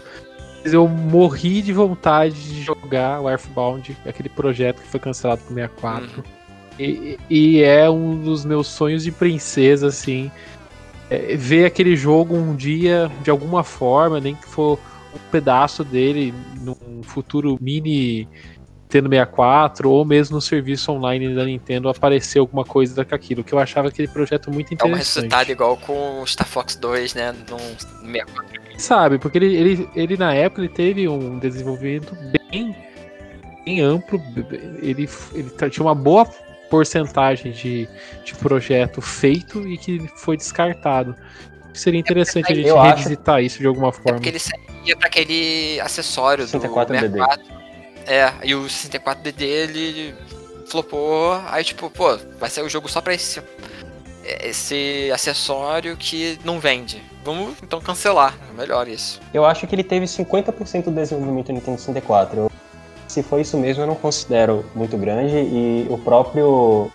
[0.62, 5.54] Mas eu morri de vontade de jogar o Earthbound, aquele projeto que foi cancelado por
[5.54, 6.08] 64.
[6.16, 6.22] Uhum.
[6.78, 10.30] E, e é um dos meus sonhos de princesa, assim
[11.10, 14.78] é, ver aquele jogo um dia de alguma forma, nem que for
[15.14, 18.28] um pedaço dele num futuro mini
[18.88, 23.58] Nintendo 64 ou mesmo no serviço online da Nintendo aparecer alguma coisa daquilo, que eu
[23.58, 24.90] achava aquele projeto muito interessante.
[24.90, 28.58] É um resultado igual com o Star Fox 2, né, no 64.
[28.78, 32.16] Sabe, porque ele, ele, ele na época ele teve um desenvolvimento
[32.50, 32.74] bem,
[33.64, 34.20] bem amplo,
[34.80, 36.26] ele, ele tinha uma boa
[36.68, 37.88] porcentagem de,
[38.24, 41.14] de projeto feito e que foi descartado.
[41.72, 43.44] Seria interessante a gente revisitar acho...
[43.46, 44.10] isso de alguma forma.
[44.10, 47.44] É porque ele saía para aquele acessório 64 do 64.
[47.44, 47.58] DD.
[48.06, 50.14] É, e o 64DD ele
[50.66, 53.42] flopou, aí tipo, pô, vai sair o jogo só pra esse,
[54.24, 57.02] esse acessório que não vende.
[57.24, 59.20] Vamos então cancelar, é melhor isso.
[59.34, 62.38] Eu acho que ele teve 50% do desenvolvimento do Nintendo 64.
[62.38, 62.52] Eu
[63.08, 65.36] se foi isso mesmo, eu não considero muito grande.
[65.36, 66.90] E o próprio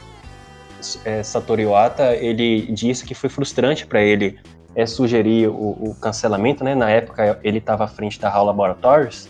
[1.04, 4.39] é, Satoru Iwata, ele disse que foi frustrante para ele
[4.76, 6.76] é, sugerir o, o, cancelamento, né?
[6.76, 9.28] Na época ele estava à frente da HAL Laboratories,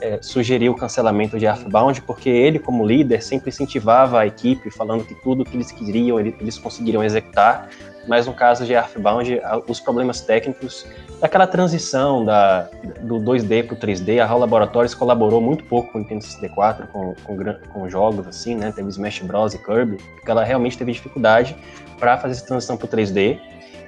[0.00, 5.04] é, sugeriu o cancelamento de Earthbound porque ele, como líder, sempre incentivava a equipe, falando
[5.04, 7.70] que tudo que eles queriam, eles conseguiriam executar.
[8.06, 10.86] Mas no caso de Earthbound, os problemas técnicos
[11.20, 12.68] daquela transição da,
[13.00, 16.86] do 2D para o 3D, a HAL Laboratories colaborou muito pouco com o Nintendo 64,
[16.88, 17.36] com, com,
[17.72, 18.72] com jogos assim, né?
[18.74, 19.54] Teve Smash Bros.
[19.54, 21.56] e Kirby, porque ela realmente teve dificuldade
[21.98, 23.38] para fazer essa transição para o 3D.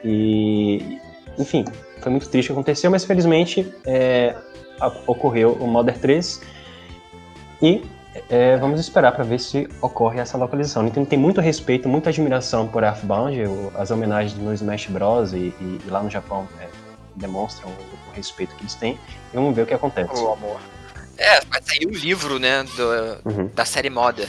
[0.05, 0.99] E,
[1.39, 1.65] enfim,
[2.01, 4.35] foi muito triste o que aconteceu, mas felizmente é,
[5.07, 6.41] ocorreu o Modern 3
[7.63, 7.83] e
[8.29, 10.83] É, vamos esperar para ver se ocorre essa localização.
[10.83, 13.37] Nintendo tem muito respeito, muita admiração por Earthbound,
[13.77, 15.33] as homenagens no Smash Bros.
[15.33, 16.67] e, e- e lá no Japão é,
[17.19, 18.99] demonstram o, o respeito que eles têm.
[19.33, 20.13] E vamos ver o que acontece.
[20.15, 20.61] O amor.
[21.17, 23.51] É, vai sair um livro, né, do- Uhum.
[23.55, 24.29] da série moda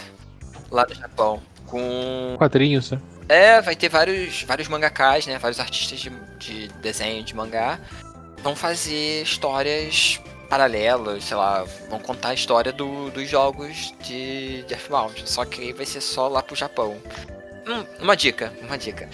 [0.72, 1.42] lá no Japão.
[1.68, 2.36] Com.
[2.38, 3.00] Quadrinhos, né?
[3.30, 5.38] É, vai ter vários, vários mangakas, né?
[5.38, 6.10] Vários artistas de,
[6.40, 7.80] de desenho de mangá.
[8.42, 10.20] Vão fazer histórias
[10.50, 15.30] paralelas, sei lá, vão contar a história do- dos jogos de, de Earthbound.
[15.30, 16.98] Só que aí vai ser só lá pro Japão.
[17.68, 19.08] Hum, uma dica, uma dica.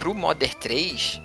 [0.00, 1.20] Pro Modern 3,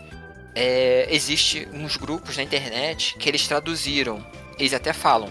[0.60, 4.26] é, existe uns grupos na internet que eles traduziram.
[4.58, 5.30] Eles até falam.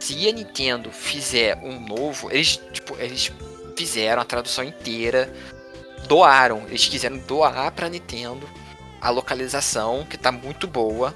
[0.00, 3.30] Se a Nintendo fizer um novo, eles, tipo, eles
[3.76, 5.30] fizeram a tradução inteira
[6.06, 8.48] doaram, eles quiseram doar pra Nintendo
[8.98, 11.14] a localização, que tá muito boa.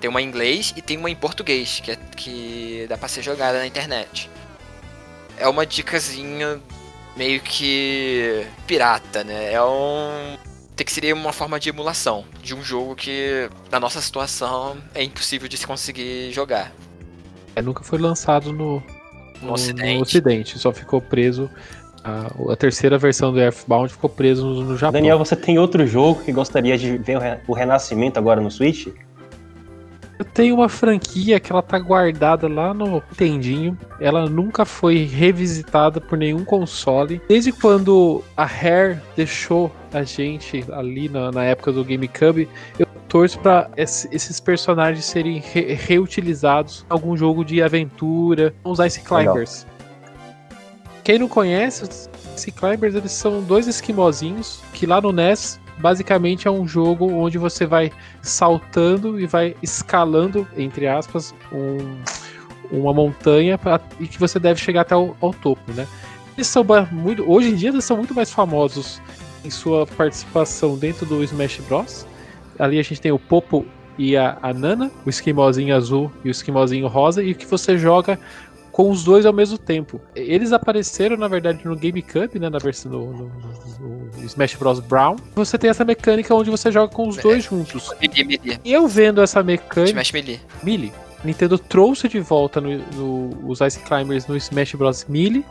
[0.00, 3.22] Tem uma em inglês e tem uma em português, que, é, que dá pra ser
[3.22, 4.30] jogada na internet.
[5.36, 6.60] É uma dicasinha
[7.16, 9.52] meio que pirata, né?
[9.52, 10.38] É um.
[10.78, 15.02] Tem que seria uma forma de emulação de um jogo que, na nossa situação, é
[15.02, 16.72] impossível de se conseguir jogar.
[17.56, 18.80] É, nunca foi lançado no,
[19.42, 20.00] No Ocidente.
[20.00, 21.50] Ocidente, Só ficou preso.
[22.04, 24.92] A, a terceira versão do Earthbound ficou preso no, no Japão.
[24.92, 28.48] Daniel, você tem outro jogo que gostaria de ver o re- o renascimento agora no
[28.48, 28.86] Switch?
[30.18, 33.78] Eu tenho uma franquia que ela tá guardada lá no Nintendinho.
[34.00, 37.20] Ela nunca foi revisitada por nenhum console.
[37.28, 42.48] Desde quando a Rare deixou a gente ali na, na época do GameCube,
[42.78, 43.38] eu torço
[43.76, 48.52] esse- esses personagens serem re- reutilizados em algum jogo de aventura.
[48.64, 49.66] Os Ice Climbers.
[51.04, 56.46] Quem não conhece, os Ice Climbers eles são dois esquimozinhos que lá no NES basicamente
[56.48, 57.90] é um jogo onde você vai
[58.22, 61.96] saltando e vai escalando, entre aspas, um-
[62.70, 65.86] uma montanha pra- e que você deve chegar até o, ao topo, né?
[66.36, 69.00] Eles são muito, hoje em dia eles são muito mais famosos
[69.44, 72.06] em sua participação dentro do Smash Bros.
[72.58, 73.64] Ali a gente tem o Popo
[73.96, 78.18] e a, a Nana, o esquimozinho azul e o esquimozinho rosa, e que você joga
[78.78, 80.00] com os dois ao mesmo tempo.
[80.14, 83.32] Eles apareceram, na verdade, no GameCube, né, na versão no, no-
[83.80, 84.78] no- no Smash Bros.
[84.78, 85.16] Brown.
[85.34, 87.90] Você tem essa mecânica onde você joga com os dois juntos.
[88.00, 88.60] Melee, melee.
[88.64, 90.40] Eu vendo essa mecânica, Smash Melee.
[90.62, 90.92] Melee,
[91.24, 95.04] Nintendo trouxe de volta no, no- os Ice Climbers no Smash Bros.
[95.08, 95.44] Melee,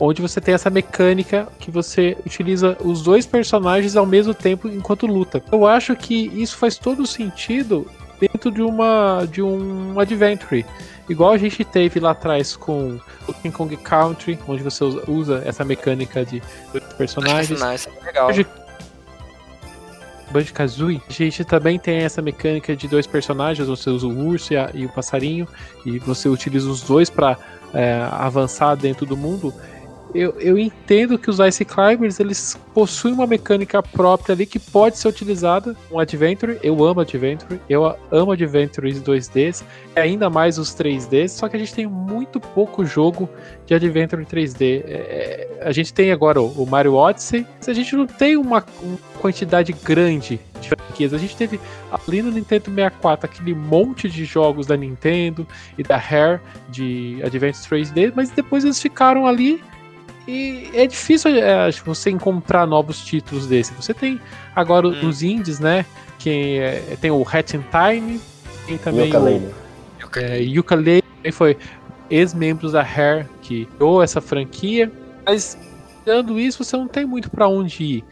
[0.00, 5.06] onde você tem essa mecânica que você utiliza os dois personagens ao mesmo tempo enquanto
[5.06, 5.40] luta.
[5.52, 7.86] Eu acho que isso faz todo sentido
[8.20, 10.64] dentro de uma de um adventure.
[11.08, 12.98] Igual a gente teve lá atrás com
[13.28, 16.42] o King Kong Country, onde você usa, essa mecânica de
[16.98, 17.60] personagens.
[17.62, 18.28] é legal.
[18.28, 18.46] Hoje-
[20.30, 24.56] Banjo-Kazooie, a gente também tem essa mecânica de dois personagens, você usa o urso e,
[24.56, 25.46] a- e o passarinho,
[25.84, 27.38] e você utiliza os dois para
[28.10, 29.54] avançar dentro do mundo.
[30.16, 34.96] Eu, eu entendo que os Ice Climbers eles possuem uma mecânica própria ali que pode
[34.96, 36.58] ser utilizada um Adventure.
[36.62, 39.62] Eu amo Adventure, eu amo Adventures 2Ds,
[39.94, 43.28] e ainda mais os 3Ds, só que a gente tem muito pouco jogo
[43.66, 44.82] de Adventure 3D.
[44.86, 49.72] É, a gente tem agora o, Mario Odyssey, a gente não tem uma, uma quantidade
[49.72, 51.12] grande de franquias.
[51.12, 51.60] A gente teve
[51.90, 55.46] ali no Nintendo 64 aquele monte de jogos da Nintendo
[55.76, 56.40] e da Rare
[56.70, 59.62] de Adventure 3D, mas depois eles ficaram ali
[60.26, 63.72] e é difícil é, você encontrar novos títulos desse.
[63.74, 64.20] Você tem
[64.54, 65.08] agora Hum.
[65.08, 65.84] os indies, né?
[66.18, 68.20] Que é, tem o Hat in Time,
[68.66, 69.52] tem também o,
[70.00, 71.02] Yooka-Laylee.
[71.22, 71.56] é, foi
[72.10, 74.90] ex-membros da Rare que criou essa franquia.
[75.24, 75.58] Mas,
[76.04, 78.04] dando isso, você não tem muito pra onde ir.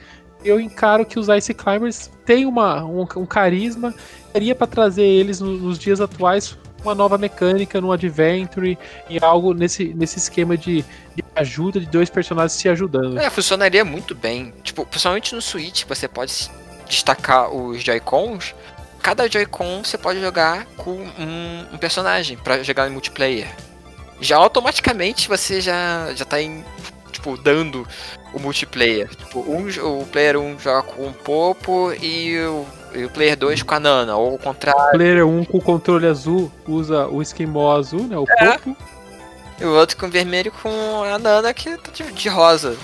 [0.45, 3.95] Eu encaro que os Ice Climbers têm uma, um, um carisma,
[4.33, 8.78] seria pra trazer eles no- nos dias atuais uma nova mecânica no Adventure
[9.09, 13.18] e algo nesse, nesse esquema de, de ajuda de dois personagens se ajudando.
[13.18, 14.53] É, funcionaria muito bem.
[14.62, 16.51] Tipo, principalmente no Switch, você pode
[16.89, 18.55] destacar os Joy-Cons.
[19.03, 23.49] Cada Joy-Con você pode jogar com um, um personagem pra jogar em multiplayer.
[24.20, 26.64] Já automaticamente você já, já tá em,
[27.11, 27.87] tipo, dando
[28.32, 29.09] o multiplayer.
[29.09, 29.68] Tipo, um,
[30.01, 33.81] o player 1 joga com o Popo e o, e o player 2 com a
[33.81, 34.91] Nana, ou o contrário.
[34.93, 38.17] Player 1 com o controle azul usa o esquimó azul, né?
[38.17, 38.53] O É.
[38.59, 38.77] Popo.
[39.61, 42.77] E o outro com vermelho com a Nana que tá de, de rosa.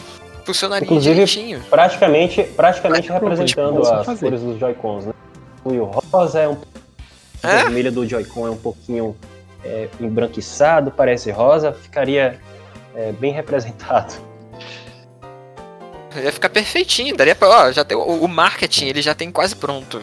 [0.45, 1.61] Funcionaria Inclusive, direitinho.
[1.69, 4.27] Praticamente, praticamente Pronto, representando tipo, as fazer.
[4.27, 5.13] cores dos Joy-Cons, né?
[5.65, 6.53] O rosa é um
[7.43, 7.57] o É?
[7.65, 9.17] vermelho do Joy-Con é um pouquinho
[9.65, 12.39] é, embranquiçado, parece rosa, ficaria
[12.95, 14.15] é, bem representado.
[16.17, 17.49] Ia ficar perfeitinho, daria pra.
[17.49, 20.03] Ó, já tem o, o marketing, ele já tem quase pronto.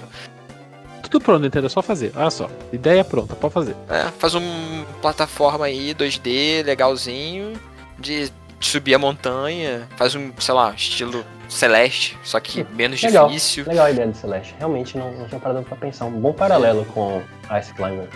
[1.04, 2.12] tudo pronto, Nintendo, é só fazer.
[2.16, 3.76] Olha só, ideia pronta, pode fazer.
[3.90, 7.60] É, faz um plataforma aí 2D legalzinho
[8.00, 13.28] de subir a montanha, faz um, sei lá, estilo Celeste, só que menos Legal.
[13.28, 13.66] difícil.
[13.68, 14.56] Legal a ideia do Celeste.
[14.58, 16.06] Realmente não, não tinha parado pra pensar.
[16.06, 17.22] Um bom paralelo com
[17.58, 18.08] Ice Climber.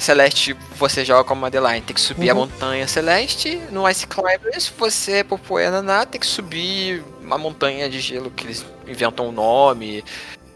[0.00, 2.40] Celeste você joga como Madeline, tem que subir a Uhum.
[2.40, 3.60] montanha Celeste.
[3.70, 8.64] No Ice Climbers, você é Popoenaná, tem que subir uma montanha de gelo que eles
[8.88, 10.02] inventam um nome,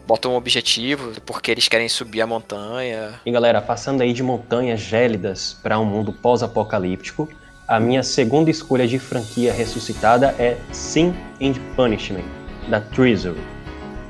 [0.07, 3.19] botam um objetivo, porque eles querem subir a montanha.
[3.25, 7.27] E galera, passando aí de montanhas gélidas para um mundo pós-apocalíptico,
[7.67, 12.23] a minha segunda escolha de franquia ressuscitada é Sin and Punishment,
[12.67, 13.41] da Treasury.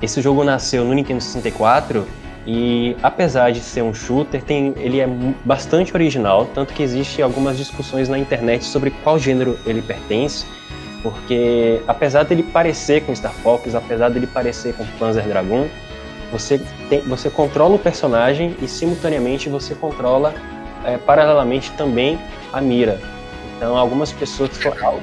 [0.01, 2.05] Esse jogo nasceu no Nintendo 64
[2.45, 5.07] e, apesar de ser um shooter, tem, ele é
[5.43, 10.45] bastante original, tanto que existe algumas discussões na internet sobre qual gênero ele pertence,
[11.01, 15.67] porque apesar dele parecer com Star Fox, apesar dele parecer com Panzer Dragoon,
[16.31, 20.33] você, tem, você controla o personagem e simultaneamente você controla
[20.83, 22.19] é, paralelamente também
[22.53, 22.99] a mira.
[23.55, 24.51] Então algumas pessoas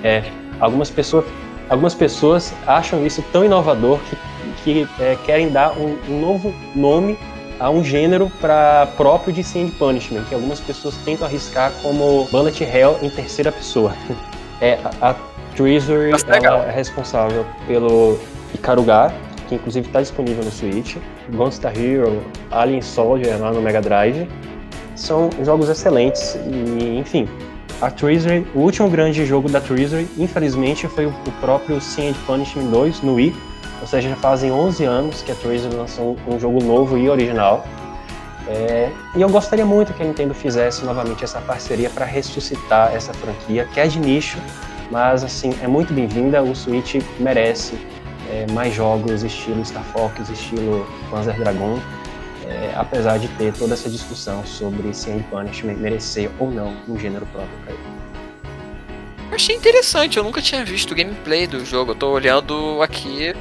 [0.05, 0.25] é,
[0.61, 1.25] algumas pessoas
[1.69, 4.17] algumas pessoas acham isso tão inovador que,
[4.63, 7.17] que é, querem dar um, um novo nome
[7.63, 12.27] a um gênero para próprio de Sin and Punishment, que algumas pessoas tentam arriscar como
[12.33, 13.95] Bullet Hell em terceira pessoa.
[14.61, 15.17] É, a,
[15.57, 18.17] Treasury ela é responsável pelo
[18.55, 19.13] Ikaruga,
[19.49, 20.99] que inclusive está disponível no Switch,
[21.31, 24.29] Gunstar Hero, Alien Soldier lá no Mega Drive.
[24.95, 27.29] São jogos excelentes e, enfim,
[27.81, 32.71] a Treasury, o último grande jogo da Treasury, infelizmente, foi o, próprio Sin and Punishment
[32.71, 33.35] 2 no Wii.
[33.83, 37.67] Ou seja, já fazem 11 anos que a Treasury lançou um, jogo novo e original.
[38.47, 43.13] É, e eu gostaria muito que a Nintendo fizesse novamente essa parceria para ressuscitar essa
[43.13, 44.39] franquia, que é de nicho,
[44.89, 46.41] mas assim é muito bem-vinda.
[46.41, 47.77] O Switch merece
[48.31, 51.81] é, mais jogos estilo Star Fox, estilo Panzer Dragon,
[52.47, 56.97] é, apesar de ter toda essa discussão sobre se End Punishment merecer ou não um
[56.97, 57.83] gênero próprio para ele.
[59.33, 61.93] Achei interessante, eu nunca tinha visto o gameplay do jogo.
[61.93, 63.35] Eu tô olhando aqui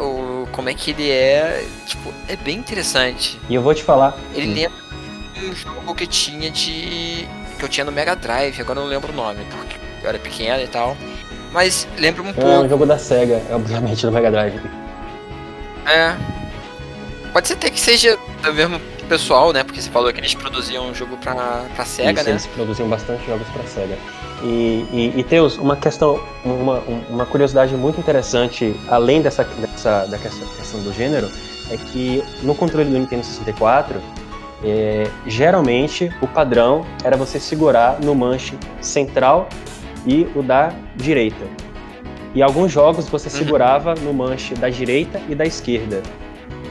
[0.00, 1.66] o, como é que ele é.
[1.86, 3.38] Tipo, é bem interessante.
[3.48, 4.54] E eu vou te falar, Ele Hum.
[4.54, 7.26] lembra um jogo que tinha de.
[7.58, 10.18] que eu tinha no Mega Drive, agora eu não lembro o nome, porque eu era
[10.18, 10.96] pequeno e tal.
[11.52, 12.68] Mas lembra um é um pouco.
[12.68, 14.60] jogo da SEGA, é obviamente do Mega Drive.
[15.86, 16.14] É.
[17.32, 19.62] Pode ser até que seja do mesmo pessoal, né?
[19.64, 22.30] Porque você falou que eles produziam um jogo pra, pra SEGA, Isso, né?
[22.30, 23.96] Eles produziam bastante jogos para SEGA.
[24.42, 30.18] E, e, e Teus, uma questão, uma, uma curiosidade muito interessante, além dessa, dessa da
[30.18, 31.28] questão, questão do gênero,
[31.70, 34.00] é que no controle do Nintendo 64,
[34.64, 39.48] é, geralmente o padrão era você segurar no manche central
[40.06, 41.44] e o da direita.
[42.34, 46.02] E alguns jogos você segurava no manche da direita e da esquerda.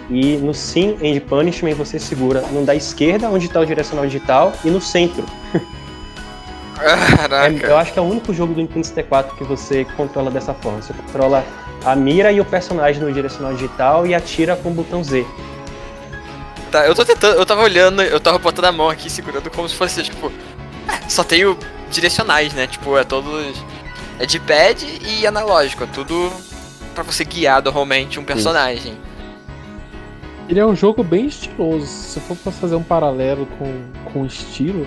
[0.09, 4.53] E no Sim and Punishment você segura no da esquerda, onde está o direcional digital,
[4.63, 5.23] e no centro.
[6.81, 7.67] É, Caraca.
[7.67, 10.81] eu acho que é o único jogo do Nintendo 64 que você controla dessa forma.
[10.81, 11.43] Você controla
[11.85, 15.25] a mira e o personagem no direcional digital e atira com o botão Z.
[16.71, 19.67] Tá, eu tô tentando, eu tava olhando, eu tava botando a mão aqui, segurando como
[19.67, 20.31] se fosse, tipo.
[20.87, 21.57] é, Só tenho
[21.89, 22.67] direcionais, né?
[22.67, 23.63] Tipo, é todos.
[24.19, 26.31] É de pad e analógico, é tudo
[26.93, 28.97] pra você guiar normalmente um personagem.
[30.49, 31.85] Ele é um jogo bem estiloso.
[31.85, 34.85] Se for pra fazer um paralelo com, com o estilo,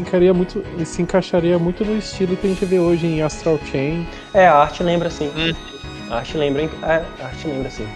[0.00, 3.58] encaria muito, ele se encaixaria muito no estilo que a gente vê hoje em Astral
[3.70, 4.06] Chain.
[4.34, 5.30] É, a arte lembra sim.
[5.36, 5.52] Hum.
[6.10, 7.86] A arte lembra, é, a arte lembra sim.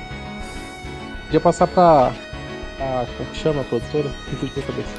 [1.27, 2.13] Podia passar pra.
[2.81, 4.11] A, como que chama a produtora?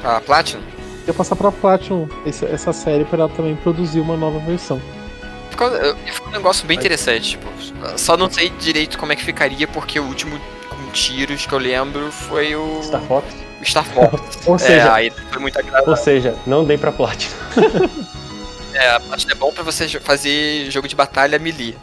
[0.04, 0.62] A Platinum?
[1.00, 4.80] Podia passar pra Platinum esse- essa série pra ela também produzir uma nova versão.
[5.50, 5.68] Ficou,
[6.06, 7.46] ficou um negócio bem interessante, tipo.
[7.98, 10.38] Só não sei direito como é que ficaria, porque o último
[10.70, 13.26] com tiros que eu lembro foi o Star Fox.
[13.64, 14.40] Star Fox.
[14.46, 15.90] Ou é, seja, aí foi muito agradável.
[15.90, 17.32] ou seja, não dei pra Platinum.
[18.74, 21.76] É, a Platinum é bom pra você fazer jogo de batalha melee.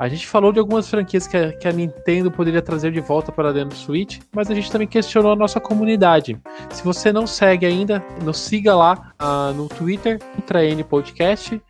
[0.00, 3.30] A gente falou de algumas franquias que a, que a Nintendo poderia trazer de volta
[3.30, 6.40] para dentro do Switch, mas a gente também questionou a nossa comunidade.
[6.70, 11.60] Se você não segue ainda, nos siga lá ah, no Twitter, Ultra N Podcast.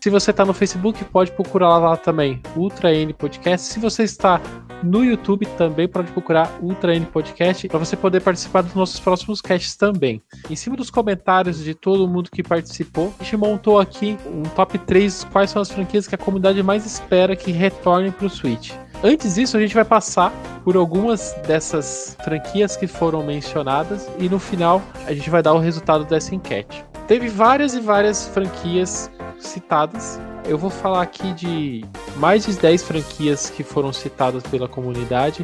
[0.00, 3.66] Se você está no Facebook, pode procurar lá também, Ultra N Podcast.
[3.66, 4.40] Se você está
[4.84, 9.40] no YouTube, também pode procurar Ultra N Podcast para você poder participar dos nossos próximos
[9.40, 10.22] casts também.
[10.50, 14.78] Em cima dos comentários de todo mundo que participou, a gente montou aqui um top
[14.78, 18.72] 3 quais são as franquias que a comunidade mais espera que retornem para o Switch.
[19.02, 20.32] Antes disso, a gente vai passar
[20.62, 25.58] por algumas dessas franquias que foram mencionadas e no final a gente vai dar o
[25.58, 26.84] resultado dessa enquete.
[27.06, 30.18] Teve várias e várias franquias citadas.
[30.46, 31.84] Eu vou falar aqui de
[32.16, 35.42] mais de 10 franquias que foram citadas pela comunidade.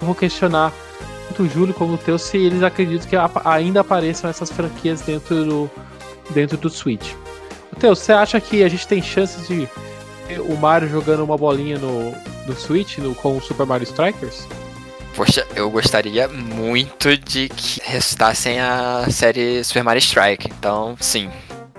[0.00, 0.72] Eu vou questionar
[1.28, 5.44] tanto o Júlio como o Teu se eles acreditam que ainda apareçam essas franquias dentro
[5.44, 5.70] do,
[6.30, 7.12] dentro do Switch.
[7.72, 9.68] O Teu, você acha que a gente tem chances de
[10.48, 12.12] o Mario jogando uma bolinha no,
[12.46, 14.46] no Switch no, com o Super Mario Strikers?
[15.14, 20.48] Poxa, eu gostaria muito de que ressuscitassem a série Super Mario Strike.
[20.48, 21.30] Então, sim.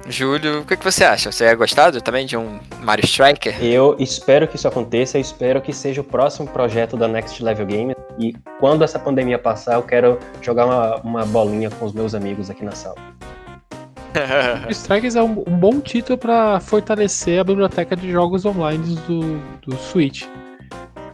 [0.07, 1.31] Júlio, o que, que você acha?
[1.31, 3.63] Você é gostado também de um Mario Striker?
[3.63, 7.65] Eu espero que isso aconteça, eu espero que seja o próximo projeto da Next Level
[7.65, 7.95] Games.
[8.19, 12.49] E quando essa pandemia passar, eu quero jogar uma, uma bolinha com os meus amigos
[12.49, 12.97] aqui na sala.
[14.69, 19.77] Strikers é um, um bom título para fortalecer a biblioteca de jogos online do, do
[19.77, 20.25] Switch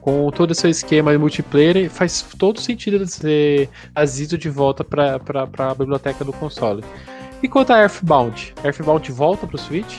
[0.07, 5.19] com todo esse esquema de multiplayer, faz todo sentido ser trazido de volta para
[5.57, 6.81] a biblioteca do console.
[7.43, 8.53] E quanto a Earthbound?
[8.63, 9.97] Earthbound volta pro Switch?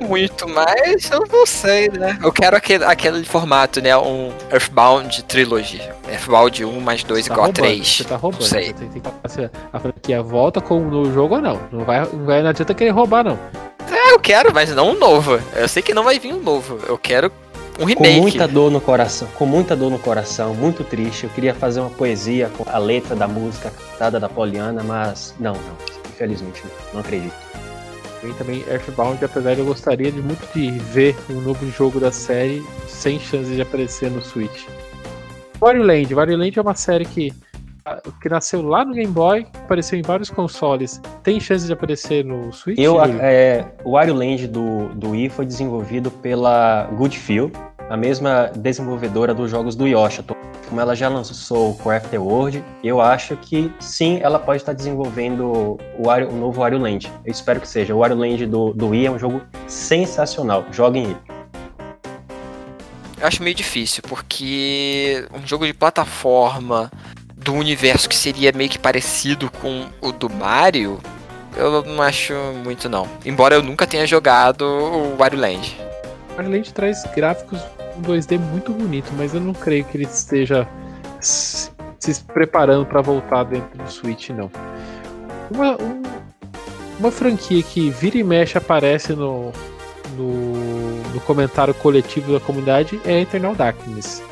[0.00, 2.18] Muito, mas eu não sei, né?
[2.20, 3.96] Eu quero aquele, aquele formato, né?
[3.96, 5.80] Um Earthbound Trilogy.
[6.10, 7.86] Earthbound 1 mais 2 igual tá a 3.
[7.86, 8.40] Você tá roubando.
[8.40, 8.66] Não sei.
[8.66, 11.60] Você tem que falar se a franquia volta com no jogo ou não.
[11.70, 13.38] Não, vai, não, vai, não adianta querer roubar, não.
[13.88, 15.40] É, eu quero, mas não um novo.
[15.54, 16.80] Eu sei que não vai vir um novo.
[16.88, 17.30] Eu quero
[17.78, 18.14] um remake.
[18.14, 21.24] Com muita dor no coração, com muita dor no coração, muito triste.
[21.24, 25.54] Eu queria fazer uma poesia com a letra da música cantada da Poliana, mas não,
[25.54, 25.76] não.
[26.08, 27.34] Infelizmente, não, não acredito.
[28.22, 32.10] E também Earthbound, apesar de eu gostaria de muito de ver um novo jogo da
[32.10, 34.66] série sem chance de aparecer no Switch.
[35.60, 36.14] Wario Land.
[36.14, 37.32] Wario Land é uma série que,
[38.20, 41.00] que nasceu lá no Game Boy, apareceu em vários consoles.
[41.22, 42.78] Tem chance de aparecer no Switch?
[42.78, 47.52] Eu, é, o Wario Land do, do Wii foi desenvolvido pela Goodfield,
[47.90, 50.24] a mesma desenvolvedora dos jogos do Yoshi.
[50.66, 55.78] Como ela já lançou o Craft World, eu acho que sim, ela pode estar desenvolvendo
[55.98, 57.12] o, Wario, o novo Wario Land.
[57.24, 57.94] Eu espero que seja.
[57.94, 60.64] O Wario Land do, do Wii é um jogo sensacional.
[60.72, 61.16] Joguem ele.
[63.20, 66.90] Eu acho meio difícil, porque um jogo de plataforma
[67.44, 70.98] do universo que seria meio que parecido com o do Mario,
[71.56, 72.32] eu não acho
[72.64, 73.06] muito não.
[73.24, 75.76] Embora eu nunca tenha jogado o Wario Land.
[76.34, 77.60] Wario Land traz gráficos
[77.96, 80.66] um 2D muito bonito, mas eu não creio que ele esteja
[81.20, 81.70] se
[82.32, 84.50] preparando para voltar dentro do Switch, não.
[85.50, 86.02] Uma, um,
[86.98, 89.52] uma franquia que vira e mexe aparece no,
[90.16, 94.22] no, no comentário coletivo da comunidade é Eternal Darkness.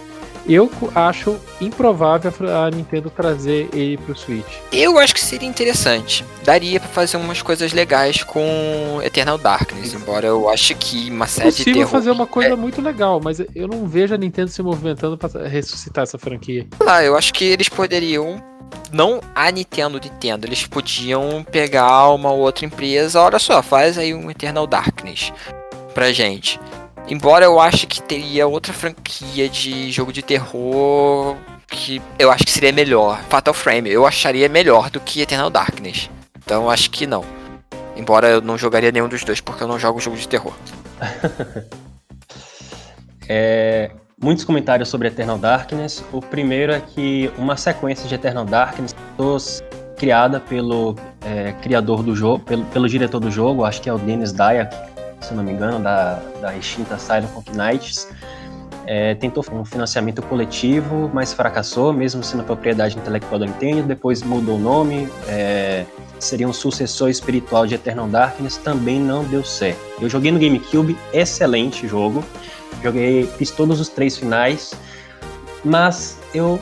[0.46, 4.58] Eu acho improvável a Nintendo trazer ele pro Switch.
[4.72, 6.24] Eu acho que seria interessante.
[6.44, 11.48] Daria para fazer umas coisas legais com Eternal Darkness, embora eu ache que uma série
[11.48, 11.90] é possível de terror...
[11.90, 12.56] fazer uma coisa é...
[12.56, 16.66] muito legal, mas eu não vejo a Nintendo se movimentando para ressuscitar essa franquia.
[16.84, 18.42] Ah, eu acho que eles poderiam
[18.92, 24.30] não a Nintendo Nintendo, eles podiam pegar uma outra empresa, olha só, faz aí um
[24.30, 25.32] Eternal Darkness
[25.94, 26.60] pra gente.
[27.08, 31.36] Embora eu ache que teria outra franquia de jogo de terror
[31.66, 33.20] que eu acho que seria melhor.
[33.28, 36.10] Fatal Frame, eu acharia melhor do que Eternal Darkness.
[36.36, 37.24] Então acho que não.
[37.96, 40.54] Embora eu não jogaria nenhum dos dois porque eu não jogo jogo de terror.
[43.28, 43.90] é,
[44.20, 46.04] muitos comentários sobre Eternal Darkness.
[46.12, 48.94] O primeiro é que uma sequência de Eternal Darkness
[49.96, 53.98] criada pelo é, criador do jogo, pelo, pelo diretor do jogo, acho que é o
[53.98, 54.68] Dennis Dyer,
[55.22, 58.08] se não me engano, da, da extinta Silent Knights.
[58.84, 63.84] É, tentou um financiamento coletivo, mas fracassou, mesmo sendo propriedade intelectual da Nintendo.
[63.84, 65.84] Depois mudou o nome, é,
[66.18, 69.80] seria um sucessor espiritual de Eternal Darkness, também não deu certo.
[70.00, 72.24] Eu joguei no GameCube, excelente jogo.
[72.82, 74.74] Joguei, fiz todos os três finais,
[75.64, 76.60] mas eu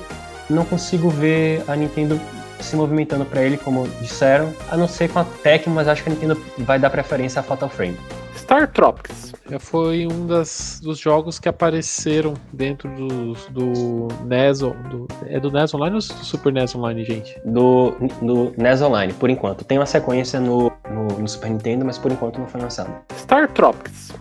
[0.51, 2.21] não consigo ver a Nintendo
[2.61, 6.11] se movimentando para ele, como disseram, a não ser com a Tecmo, mas acho que
[6.11, 7.99] a Nintendo vai dar preferência a Fatal Frame.
[8.37, 9.33] Star Tropics.
[9.49, 14.61] Já foi um das, dos jogos que apareceram dentro do, do NES.
[14.61, 17.41] Do, é do NES Online ou do Super NES Online, gente?
[17.45, 19.65] Do, do NES Online, por enquanto.
[19.65, 22.93] Tem uma sequência no, no, no Super Nintendo, mas por enquanto não foi lançado.
[23.15, 24.13] Star Tropics.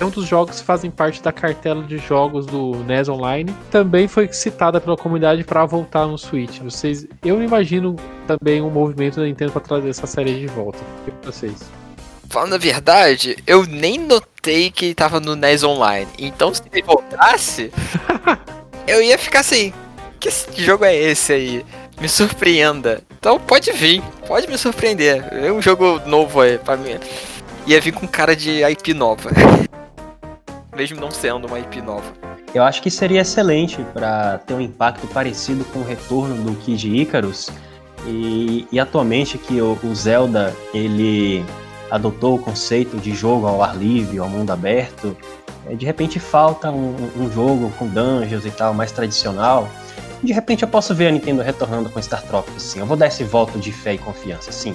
[0.00, 3.52] É um dos jogos que fazem parte da cartela de jogos do NES Online.
[3.68, 6.60] Também foi citada pela comunidade para voltar no Switch.
[6.60, 10.78] Vocês, eu imagino também um movimento da Nintendo para trazer essa série de volta.
[11.06, 11.68] E vocês?
[12.28, 16.08] Falando a verdade, eu nem notei que ele tava no NES Online.
[16.18, 17.72] Então, se ele voltasse,
[18.86, 19.72] eu ia ficar assim:
[20.20, 21.66] que jogo é esse aí?
[21.98, 23.02] Me surpreenda.
[23.18, 25.26] Então, pode vir, pode me surpreender.
[25.32, 26.98] É um jogo novo aí pra mim.
[27.66, 29.30] Ia vir com cara de IP nova.
[30.76, 32.12] Mesmo não sendo uma IP nova.
[32.54, 36.94] Eu acho que seria excelente para ter um impacto parecido com o retorno do Kid
[36.94, 37.50] Icarus.
[38.06, 41.44] E, e atualmente que o, o Zelda ele
[41.90, 45.16] adotou o conceito de jogo ao ar livre, ao mundo aberto,
[45.66, 49.68] É, de repente falta um, um jogo com dungeons e tal, mais tradicional.
[50.22, 52.80] De repente eu posso ver a Nintendo retornando com Star Tropics, sim.
[52.80, 54.74] Eu vou dar esse voto de fé e confiança, sim.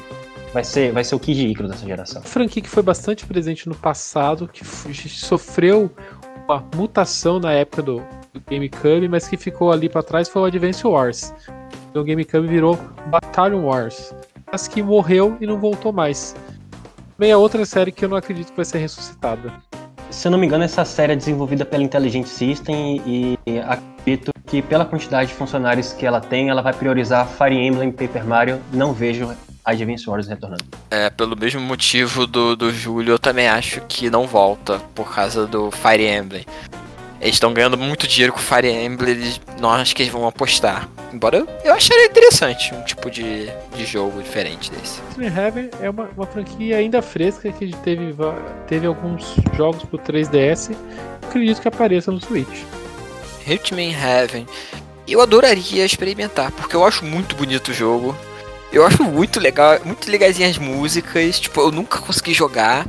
[0.53, 2.21] Vai ser, vai ser o Kid Icarus dessa geração.
[2.21, 4.63] Franquia que foi bastante presente no passado, que
[5.09, 5.89] sofreu
[6.47, 8.03] uma mutação na época do,
[8.49, 11.33] GameCube, mas que ficou ali pra trás foi o Advance Wars.
[11.93, 14.13] O GameCube virou Battalion Wars,
[14.51, 16.35] mas que morreu e não voltou mais.
[17.17, 19.53] Também é outra série que eu não acredito que vai ser ressuscitada.
[20.09, 24.31] Se eu não me engano, essa série é desenvolvida pela Intelligent System e, e acredito
[24.45, 28.25] que pela quantidade de funcionários que ela tem, ela vai priorizar Fire Emblem e Paper
[28.25, 28.61] Mario.
[28.71, 29.35] Não vejo
[29.65, 30.63] Advance Wars retornando.
[30.91, 35.47] É, pelo mesmo motivo do, do Júlio, eu também acho que não volta por causa
[35.47, 36.45] do Fire Emblem.
[37.23, 40.27] Eles estão ganhando muito dinheiro com o Fire Emblem, eles não acho que eles vão
[40.27, 40.89] apostar.
[41.13, 44.99] Embora eu, acharia interessante um tipo de, de jogo diferente desse.
[45.11, 48.13] Hitman Heaven é uma, uma franquia ainda fresca que teve,
[48.67, 50.75] teve alguns jogos pro 3DS.
[51.21, 52.63] Acredito que apareça no Switch.
[53.47, 54.45] Hitman Heaven.
[55.07, 58.13] Eu adoraria experimentar, porque eu acho muito bonito o jogo.
[58.69, 61.39] Eu acho muito legal, muito legalzinho as músicas.
[61.39, 62.85] Tipo, eu nunca consegui jogar.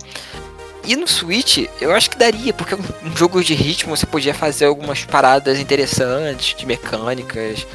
[0.86, 4.66] E no Switch, eu acho que daria, porque um jogo de ritmo, você podia fazer
[4.66, 7.66] algumas paradas interessantes, de mecânicas.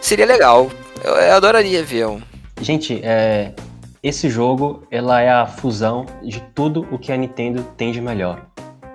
[0.00, 0.70] Seria legal.
[1.04, 2.20] Eu, eu adoraria ver um.
[2.60, 3.52] Gente, é,
[4.02, 8.46] esse jogo ela é a fusão de tudo o que a Nintendo tem de melhor,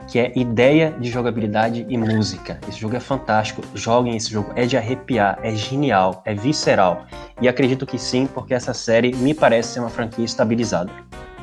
[0.09, 2.59] que é ideia de jogabilidade e música.
[2.68, 7.05] Esse jogo é fantástico, joguem esse jogo, é de arrepiar, é genial, é visceral.
[7.41, 10.91] E acredito que sim, porque essa série me parece ser uma franquia estabilizada.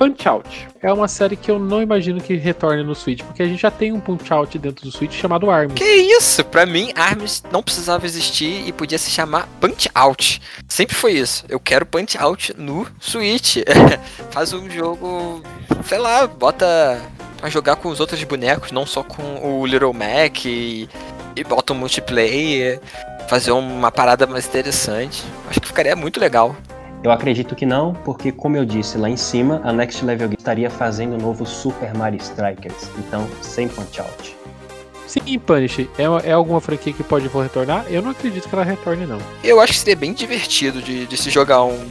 [0.00, 0.68] Punch Out.
[0.80, 3.70] É uma série que eu não imagino que retorne no Switch, porque a gente já
[3.70, 5.74] tem um Punch Out dentro do Switch chamado ARMS.
[5.74, 6.42] Que isso?
[6.42, 10.40] Pra mim, Arms não precisava existir e podia se chamar Punch Out.
[10.66, 11.44] Sempre foi isso.
[11.50, 13.58] Eu quero Punch Out no Switch.
[14.32, 15.42] Faz um jogo,
[15.84, 16.98] sei lá, bota
[17.36, 20.88] pra jogar com os outros bonecos, não só com o Little Mac e,
[21.36, 22.80] e bota um multiplayer,
[23.28, 25.22] fazer uma parada mais interessante.
[25.50, 26.56] Acho que ficaria muito legal.
[27.02, 30.38] Eu acredito que não, porque como eu disse lá em cima, a Next Level Games
[30.38, 34.36] estaria fazendo o novo Super Mario Strikers, então sem Punch Out.
[35.06, 37.84] Sim, Punish, é, é alguma franquia que pode retornar?
[37.88, 39.18] Eu não acredito que ela retorne, não.
[39.42, 41.88] Eu acho que seria bem divertido de, de se jogar um,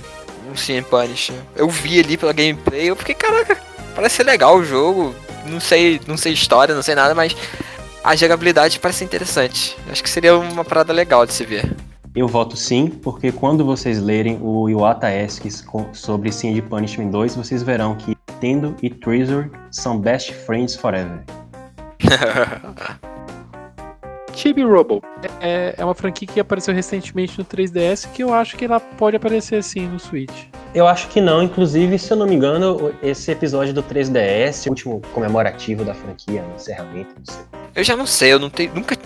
[0.49, 1.33] um Sim Punish.
[1.55, 3.57] Eu vi ali pela gameplay, eu fiquei, caraca,
[3.95, 5.13] parece ser legal o jogo.
[5.45, 7.35] Não sei, não sei história, não sei nada, mas
[8.03, 9.75] a jogabilidade parece interessante.
[9.91, 11.75] Acho que seria uma parada legal de se ver.
[12.19, 17.37] Eu voto sim, porque quando vocês lerem o Iwata Esques sobre Sin de Punishment 2,
[17.37, 21.23] vocês verão que Nintendo e Treasure são best friends forever.
[24.35, 25.01] Chibi Robo.
[25.39, 29.15] É, é uma franquia que apareceu recentemente no 3DS que eu acho que ela pode
[29.15, 30.47] aparecer sim no Switch.
[30.75, 34.71] Eu acho que não, inclusive, se eu não me engano, esse episódio do 3DS, o
[34.71, 37.43] último comemorativo da franquia, no encerramento, não sei.
[37.75, 38.75] Eu já não sei, eu não tenho.
[38.75, 38.97] Nunca.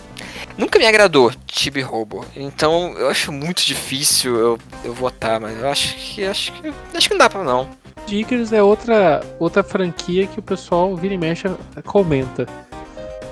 [0.57, 2.25] Nunca me agradou Chibi Robo.
[2.35, 6.25] Então eu acho muito difícil eu, eu votar, mas eu acho que.
[6.25, 6.73] Acho que.
[6.93, 7.67] Acho que não dá pra não.
[8.05, 11.47] Dickers é outra, outra franquia que o pessoal vira e mexe
[11.85, 12.45] comenta.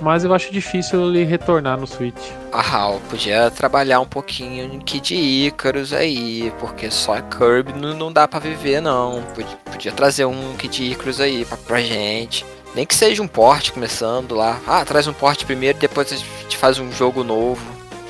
[0.00, 2.30] Mas eu acho difícil ele retornar no Switch.
[2.50, 8.12] A HAL podia trabalhar um pouquinho em Kid Icarus aí, porque só Kirby não, não
[8.12, 9.22] dá pra viver não.
[9.34, 12.44] Podia, podia trazer um Kid Icarus aí pra, pra gente.
[12.74, 14.58] Nem que seja um porte começando lá.
[14.66, 17.60] Ah, traz um porte primeiro, depois a gente faz um jogo novo.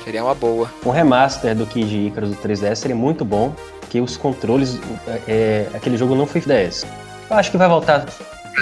[0.03, 0.69] Seria uma boa.
[0.85, 4.79] Um remaster do Kid Icarus do 3DS seria muito bom, porque os controles,
[5.27, 6.85] é, aquele jogo não foi 10.
[7.29, 8.05] Eu acho que vai voltar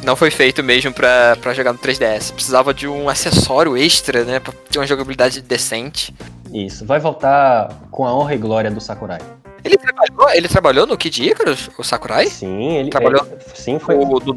[0.04, 2.32] Não foi feito mesmo pra, pra jogar no 3DS.
[2.34, 4.39] Precisava de um acessório extra, né?
[4.39, 6.14] Pra ter uma jogabilidade decente.
[6.54, 9.20] isso, vai voltar com a honra e glória do Sakurai.
[9.64, 12.26] Ele trabalhou, ele trabalhou no Kid Icarus, o Sakurai?
[12.28, 13.22] Sim, ele Trabalhou?
[13.32, 14.36] é, sim, foi, O do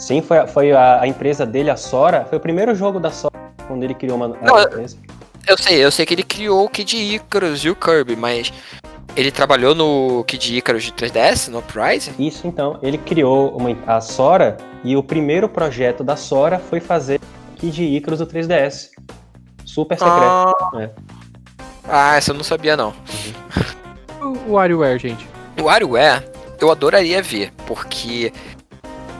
[0.00, 3.10] sim, foi, a- foi a, a empresa dele, a Sora, foi o primeiro jogo da
[3.12, 3.32] Sora
[3.68, 4.96] quando ele criou uma Não, empresa.
[5.46, 8.52] Eu sei, eu sei que ele criou o Kid Icarus e o Kirby, mas
[9.16, 12.12] ele trabalhou no Kid Icarus de 3DS, no Uprising?
[12.18, 17.20] Isso, então, ele criou uma, a Sora e o primeiro projeto da Sora foi fazer
[17.56, 18.88] Kid Icarus do 3DS.
[19.64, 20.16] Super secreto.
[20.20, 20.90] Ah, É.
[21.88, 22.92] ah, essa eu não sabia não.
[24.20, 25.26] O WarioWare, gente.
[25.60, 26.24] O WarioWare,
[26.60, 28.32] eu adoraria ver, porque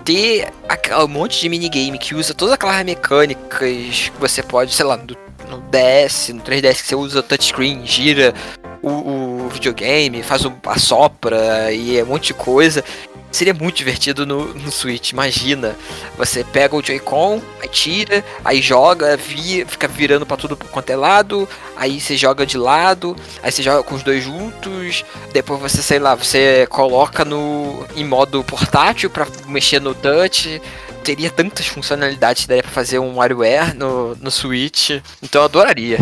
[0.04, 4.96] ter aquele monte de minigame que usa todas aquelas mecânicas que você pode, sei lá,
[4.96, 8.34] no, DS, no 3DS que você usa touchscreen, gira
[8.82, 12.84] o, o videogame, faz o, a sopra e um monte de coisa.
[13.30, 15.76] Seria muito divertido no, no Switch, imagina.
[16.18, 21.48] Você pega o Joy-Con, tira, aí joga, vi, fica virando pra tudo quanto é lado,
[21.76, 25.98] aí você joga de lado, aí você joga com os dois juntos, depois você, sei
[25.98, 30.60] lá, você coloca no em modo portátil pra mexer no touch.
[31.00, 34.90] Teria tantas funcionalidades que daria pra fazer um WarioWare no, no Switch.
[35.22, 35.98] Então eu adoraria.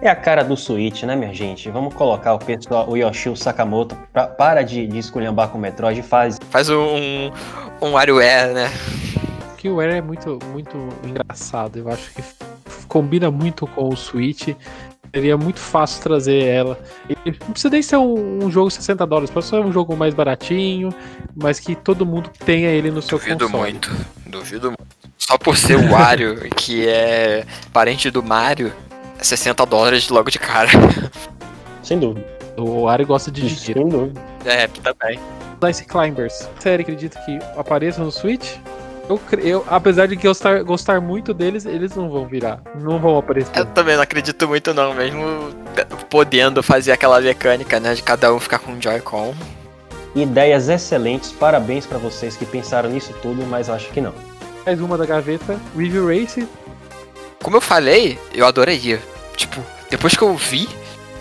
[0.00, 1.70] É a cara do Switch, né, minha gente?
[1.70, 6.00] Vamos colocar o pessoal, o Yoshio Sakamoto, pra, para de, de esculhambar com o Metroid
[6.00, 6.38] e faz.
[6.50, 7.30] Faz um,
[7.80, 8.70] um WarioWare, né?
[9.58, 11.78] Que o Air é muito, muito engraçado.
[11.78, 12.22] Eu acho que
[12.88, 14.48] combina muito com o Switch.
[15.14, 16.78] Seria muito fácil trazer ela.
[17.08, 20.14] E não precisa nem ser um, um jogo 60 dólares, pode ser um jogo mais
[20.14, 20.94] baratinho,
[21.36, 23.72] mas que todo mundo tenha ele no seu Duvido console.
[23.72, 23.90] muito.
[24.26, 24.82] Duvido muito.
[25.18, 28.72] Só por ser o Wario, que é parente do Mario,
[29.18, 30.70] é 60 dólares logo de cara.
[31.82, 32.26] Sem dúvida.
[32.56, 33.60] O Ari gosta de dinheiro.
[33.60, 34.20] Sem dúvida.
[34.44, 35.18] É, também.
[35.60, 36.48] Dice Climbers.
[36.58, 38.56] Série, acredito que apareça no Switch?
[39.08, 42.60] Eu, eu, apesar de gostar, gostar muito deles, eles não vão virar.
[42.80, 43.50] Não vão aparecer.
[43.56, 45.50] Eu também não acredito muito não, mesmo
[46.08, 49.34] podendo fazer aquela mecânica, né, de cada um ficar com um Joy-Con.
[50.14, 54.14] Ideias excelentes, parabéns pra vocês que pensaram nisso tudo, mas eu acho que não.
[54.64, 55.58] Mais uma da gaveta.
[55.76, 56.46] Review Race.
[57.42, 59.00] Como eu falei, eu adoraria.
[59.34, 60.68] Tipo, depois que eu vi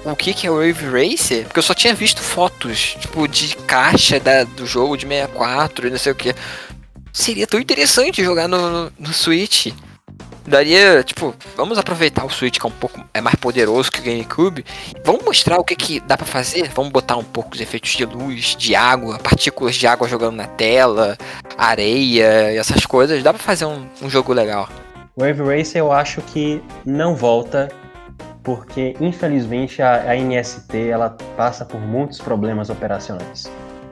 [0.04, 3.56] o que que é o Wave Racer, porque eu só tinha visto fotos, tipo, de
[3.56, 6.36] caixa da, do jogo de 64 e não sei o que.
[7.14, 9.74] Seria tão interessante jogar no, no, Switch.
[10.47, 14.03] Daria, tipo, vamos aproveitar o Switch que é um pouco é mais poderoso que o
[14.03, 14.66] GameCube.
[15.03, 16.70] Vamos mostrar o que que dá pra fazer.
[16.70, 20.47] Vamos botar um pouco os efeitos de luz, de água, partículas de água jogando na
[20.47, 21.18] tela,
[21.57, 23.22] areia essas coisas.
[23.22, 24.68] Dá pra fazer um, um jogo legal.
[25.18, 27.68] Wave Racer eu acho que não volta,
[28.41, 33.51] porque infelizmente a, a NST ela passa por muitos problemas operacionais.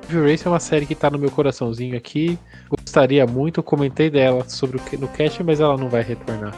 [0.10, 2.38] Review Race é uma série que tá no meu coraçãozinho aqui.
[2.68, 6.52] Gostaria muito, comentei dela sobre o que- no cast, mas ela não vai retornar.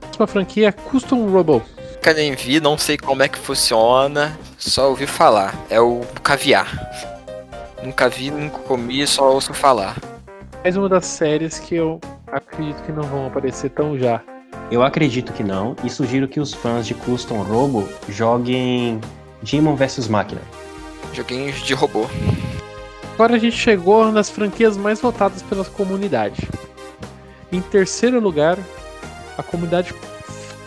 [0.00, 1.62] Próxima franquia Custom Robo.
[1.94, 5.54] Nunca nem vi, não sei como é que funciona, só ouvi falar.
[5.70, 6.68] É o caviar.
[7.82, 9.96] Nunca vi, nunca comi, só ouço falar.
[10.62, 11.98] Mais uma das séries que eu
[12.30, 14.20] acredito que não vão aparecer tão já.
[14.70, 19.00] Eu acredito que não, e sugiro que os fãs de Custom Robo joguem
[19.42, 20.42] Demon vs Máquina.
[21.14, 22.06] Joguinhos de robô.
[23.14, 26.48] Agora a gente chegou nas franquias mais votadas pela comunidade.
[27.52, 28.58] Em terceiro lugar,
[29.38, 29.94] a comunidade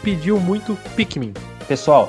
[0.01, 1.33] pediu muito Pikmin.
[1.67, 2.07] Pessoal,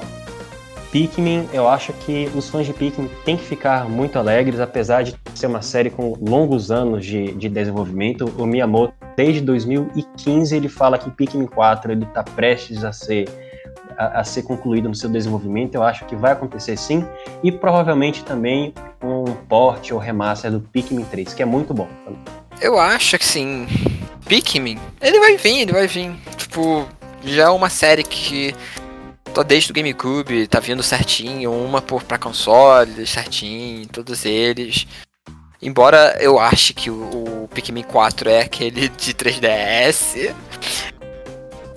[0.92, 5.16] Pikmin, eu acho que os fãs de Pikmin têm que ficar muito alegres, apesar de
[5.34, 8.32] ser uma série com longos anos de, de desenvolvimento.
[8.38, 13.28] O Miyamoto, desde 2015, ele fala que Pikmin 4 ele está prestes a ser
[13.98, 15.74] a, a ser concluído no seu desenvolvimento.
[15.74, 17.04] Eu acho que vai acontecer sim,
[17.42, 18.72] e provavelmente também
[19.02, 21.88] um port ou remaster do Pikmin 3, que é muito bom.
[22.60, 23.66] Eu acho que sim.
[24.26, 26.14] Pikmin, ele vai vir, ele vai vir.
[26.36, 26.86] Tipo,
[27.24, 28.54] já é uma série que
[29.34, 34.86] tá desde o GameCube, tá vindo certinho, uma por pra console, certinho, todos eles.
[35.60, 40.32] Embora eu ache que o, o Pikmin 4 é aquele de 3DS,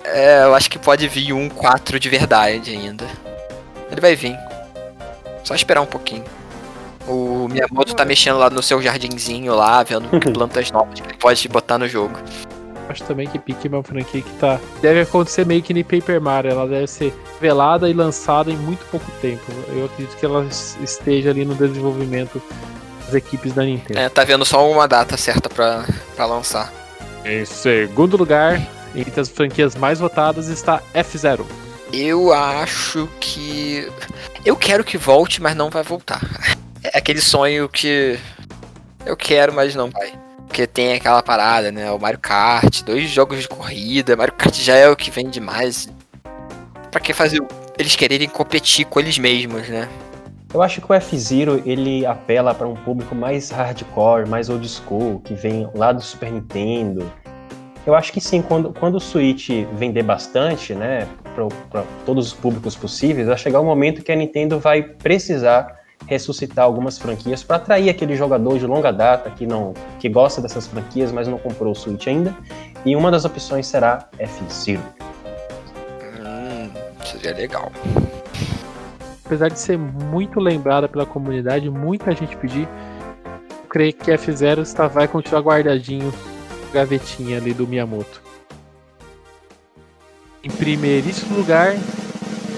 [0.04, 3.06] é, eu acho que pode vir um 4 de verdade ainda.
[3.90, 4.36] Ele vai vir.
[5.44, 6.24] Só esperar um pouquinho.
[7.08, 11.18] O Miyamoto tá mexendo lá no seu jardinzinho lá, vendo que plantas novas que ele
[11.18, 12.16] pode botar no jogo.
[12.88, 14.60] Acho também que Pikmin é uma franquia que tá.
[14.80, 16.50] Deve acontecer meio que nem Paper Mario.
[16.50, 19.42] Ela deve ser velada e lançada em muito pouco tempo.
[19.74, 22.40] Eu acredito que ela es- esteja ali no desenvolvimento
[23.06, 23.98] das equipes da Nintendo.
[23.98, 25.84] É, tá vendo só uma data certa pra,
[26.14, 26.72] pra lançar.
[27.24, 28.60] Em segundo lugar,
[28.94, 31.46] entre as franquias mais votadas, está F-Zero.
[31.92, 33.90] Eu acho que.
[34.44, 36.20] Eu quero que volte, mas não vai voltar.
[36.82, 38.18] É aquele sonho que.
[39.04, 40.12] Eu quero, mas não vai.
[40.46, 41.90] Porque tem aquela parada, né?
[41.90, 44.16] O Mario Kart, dois jogos de corrida.
[44.16, 45.88] Mario Kart já é o que vem demais.
[46.90, 47.40] Pra que fazer
[47.78, 49.88] eles quererem competir com eles mesmos, né?
[50.52, 55.20] Eu acho que o F-Zero ele apela para um público mais hardcore, mais old school,
[55.20, 57.10] que vem lá do Super Nintendo.
[57.84, 62.76] Eu acho que sim, quando, quando o Switch vender bastante, né, para todos os públicos
[62.76, 67.88] possíveis, vai chegar um momento que a Nintendo vai precisar ressuscitar algumas franquias para atrair
[67.88, 71.74] aquele jogador de longa data que não que gosta dessas franquias, mas não comprou o
[71.74, 72.34] Switch ainda.
[72.84, 74.82] E uma das opções será F-Zero.
[76.20, 76.70] Hum,
[77.04, 77.70] seria legal.
[79.24, 82.68] Apesar de ser muito lembrada pela comunidade, muita gente pedir,
[83.24, 86.12] eu creio que F-Zero está, vai continuar guardadinho
[86.72, 88.22] gavetinha ali do Miyamoto.
[90.42, 91.76] Em primeiríssimo lugar,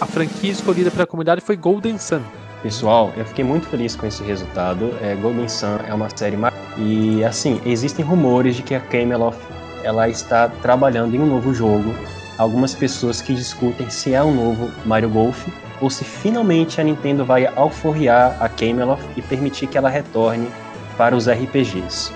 [0.00, 2.22] a franquia escolhida pela comunidade foi Golden Sun.
[2.62, 4.96] Pessoal, eu fiquei muito feliz com esse resultado.
[5.02, 6.38] É, Golden Sun é uma série
[6.78, 9.36] e assim existem rumores de que a Camelot
[9.82, 11.94] ela está trabalhando em um novo jogo.
[12.38, 15.46] Algumas pessoas que discutem se é um novo Mario Golf
[15.80, 20.48] ou se finalmente a Nintendo vai alforriar a Camelot e permitir que ela retorne
[20.96, 22.12] para os RPGs.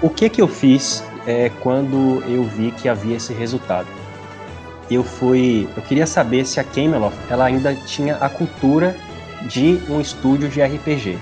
[0.00, 1.02] O que que eu fiz?
[1.26, 3.88] É, quando eu vi que havia esse resultado.
[4.90, 8.94] Eu fui, eu queria saber se a Camelot ela ainda tinha a cultura
[9.46, 11.18] de um estúdio de RPG.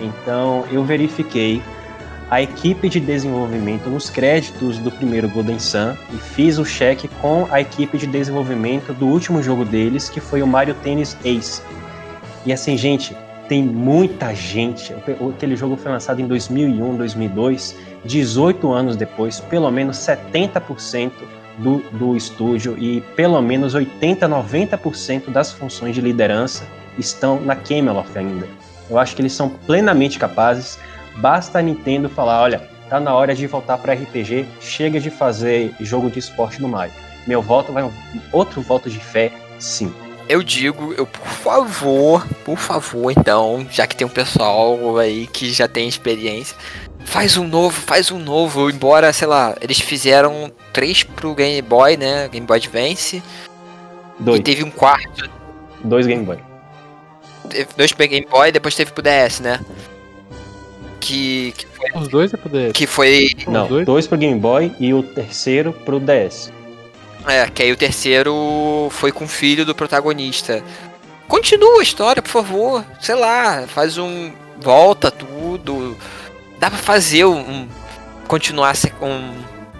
[0.00, 1.62] Então eu verifiquei
[2.30, 7.46] a equipe de desenvolvimento nos créditos do primeiro Golden Sun e fiz o cheque com
[7.50, 11.62] a equipe de desenvolvimento do último jogo deles, que foi o Mario Tennis Ace.
[12.44, 13.16] E assim, gente,
[13.48, 14.94] tem muita gente.
[15.34, 21.12] Aquele jogo foi lançado em 2001, 2002, 18 anos depois, pelo menos 70%
[21.58, 26.64] do, do estúdio e pelo menos 80, 90% das funções de liderança
[26.98, 28.48] estão na Camelot ainda.
[28.88, 30.78] Eu acho que eles são plenamente capazes.
[31.16, 35.74] Basta a Nintendo falar, olha, tá na hora de voltar para RPG, chega de fazer
[35.80, 36.92] jogo de esporte no Mario.
[37.26, 37.88] Meu voto vai
[38.32, 39.92] outro voto de fé, sim.
[40.28, 45.52] Eu digo, eu por favor, por favor, então, já que tem um pessoal aí que
[45.52, 46.56] já tem experiência,
[47.04, 51.96] faz um novo, faz um novo, embora, sei lá, eles fizeram três pro Game Boy,
[51.96, 52.28] né?
[52.28, 53.22] Game Boy Advance.
[54.18, 54.40] Dois.
[54.40, 55.28] E teve um quarto.
[55.82, 56.38] Dois Game Boy.
[57.76, 59.60] Dois pro Game Boy, depois teve pro DS, né?
[61.00, 61.90] Que, que foi.
[62.00, 62.72] Os dois é pro DS.
[62.72, 63.34] Que foi.
[63.46, 63.84] Não, dois?
[63.84, 66.50] dois pro Game Boy e o terceiro pro DS.
[67.26, 70.62] É, que aí o terceiro foi com o filho do protagonista.
[71.26, 72.84] Continua a história, por favor.
[73.00, 74.32] Sei lá, faz um.
[74.60, 75.96] Volta tudo.
[76.58, 77.66] Dá pra fazer um.
[78.28, 79.10] continuar com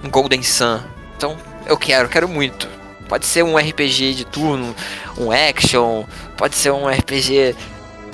[0.03, 0.81] um, Golden Sun.
[1.17, 1.37] Então,
[1.67, 2.69] eu quero, quero muito.
[3.09, 4.75] Pode ser um RPG de turno,
[5.19, 6.05] um action,
[6.37, 7.55] pode ser um RPG.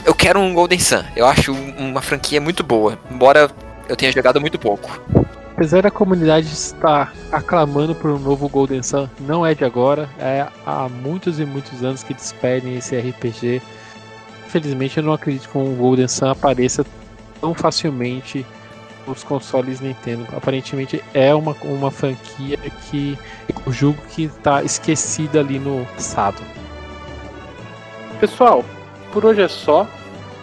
[0.05, 1.05] Eu quero um Golden Sun.
[1.15, 3.49] Eu acho uma franquia muito boa, embora
[3.89, 4.91] eu tenha jogado muito pouco.
[5.61, 10.47] Apesar da comunidade estar aclamando por um novo Golden Sun, não é de agora, é
[10.65, 13.61] há muitos e muitos anos que despedem esse RPG.
[14.47, 16.83] Infelizmente, eu não acredito que um Golden Sun apareça
[17.43, 18.47] tão facilmente
[19.07, 20.27] nos consoles Nintendo.
[20.35, 22.57] Aparentemente, é uma, uma franquia
[22.89, 23.19] que
[23.67, 26.43] eu julgo que está esquecida ali no passado.
[28.19, 28.65] Pessoal,
[29.13, 29.87] por hoje é só.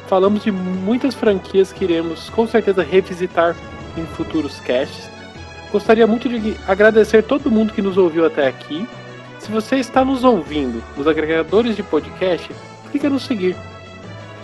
[0.05, 3.55] Falamos de muitas franquias que iremos com certeza revisitar
[3.99, 5.09] em futuros casts.
[5.71, 8.87] Gostaria muito de agradecer todo mundo que nos ouviu até aqui.
[9.39, 12.49] Se você está nos ouvindo nos agregadores de podcast,
[12.89, 13.55] clica no seguir.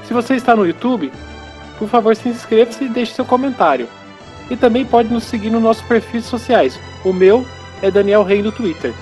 [0.06, 1.12] Se você está no YouTube,
[1.78, 3.88] por favor se inscreva-se e deixe seu comentário.
[4.50, 6.80] E também pode nos seguir nos nossos perfis sociais.
[7.04, 7.46] O meu
[7.82, 8.94] é Daniel Rei no Twitter.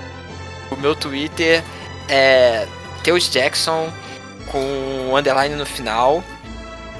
[0.71, 1.63] O meu Twitter
[2.07, 2.67] é
[3.03, 3.91] Teus Jackson
[4.51, 4.59] com
[5.09, 6.23] um underline no final.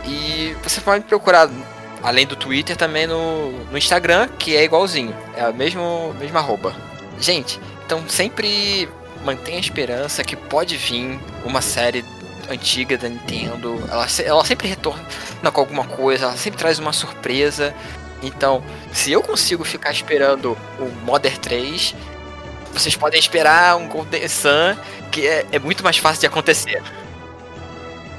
[0.06, 1.50] E você pode procurar,
[2.04, 5.16] além do Twitter, também no, no Instagram, que é igualzinho.
[5.36, 6.76] É a mesma, mesma arroba.
[7.20, 8.90] Gente, então sempre
[9.24, 12.04] mantenha a esperança que pode vir uma série
[12.50, 13.82] antiga da Nintendo.
[13.90, 15.04] Ela, ela sempre retorna
[15.52, 17.74] com alguma coisa, ela sempre traz uma surpresa.
[18.22, 21.96] Então, se eu consigo ficar esperando o Modern 3,
[22.74, 24.76] vocês podem esperar um Golden Sun,
[25.12, 26.82] que é, é muito mais fácil de acontecer.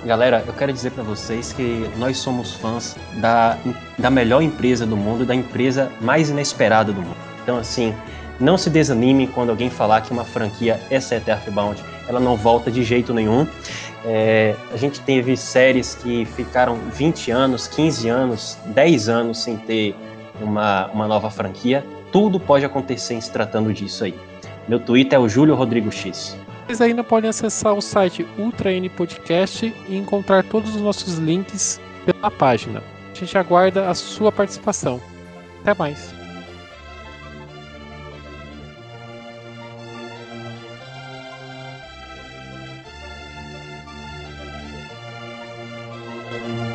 [0.05, 3.57] Galera, eu quero dizer para vocês que nós somos fãs da,
[3.97, 7.17] da melhor empresa do mundo, da empresa mais inesperada do mundo.
[7.41, 7.95] Então, assim,
[8.41, 12.83] não se desanime quando alguém falar que uma franquia, exceto Earthbound, ela não volta de
[12.83, 13.47] jeito nenhum.
[14.05, 19.95] É, a gente teve séries que ficaram 20 anos, 15 anos, 10 anos sem ter
[20.41, 21.87] uma, uma nova franquia.
[22.11, 24.15] Tudo pode acontecer em se tratando disso aí.
[24.67, 26.37] Meu Twitter é o Júlio Rodrigo X.
[26.67, 31.81] Vocês ainda podem acessar o site Ultra N Podcast e encontrar todos os nossos links
[32.07, 32.83] pela página.
[33.11, 35.01] A gente aguarda a sua participação.
[35.61, 36.15] Até mais!
[46.33, 46.72] thank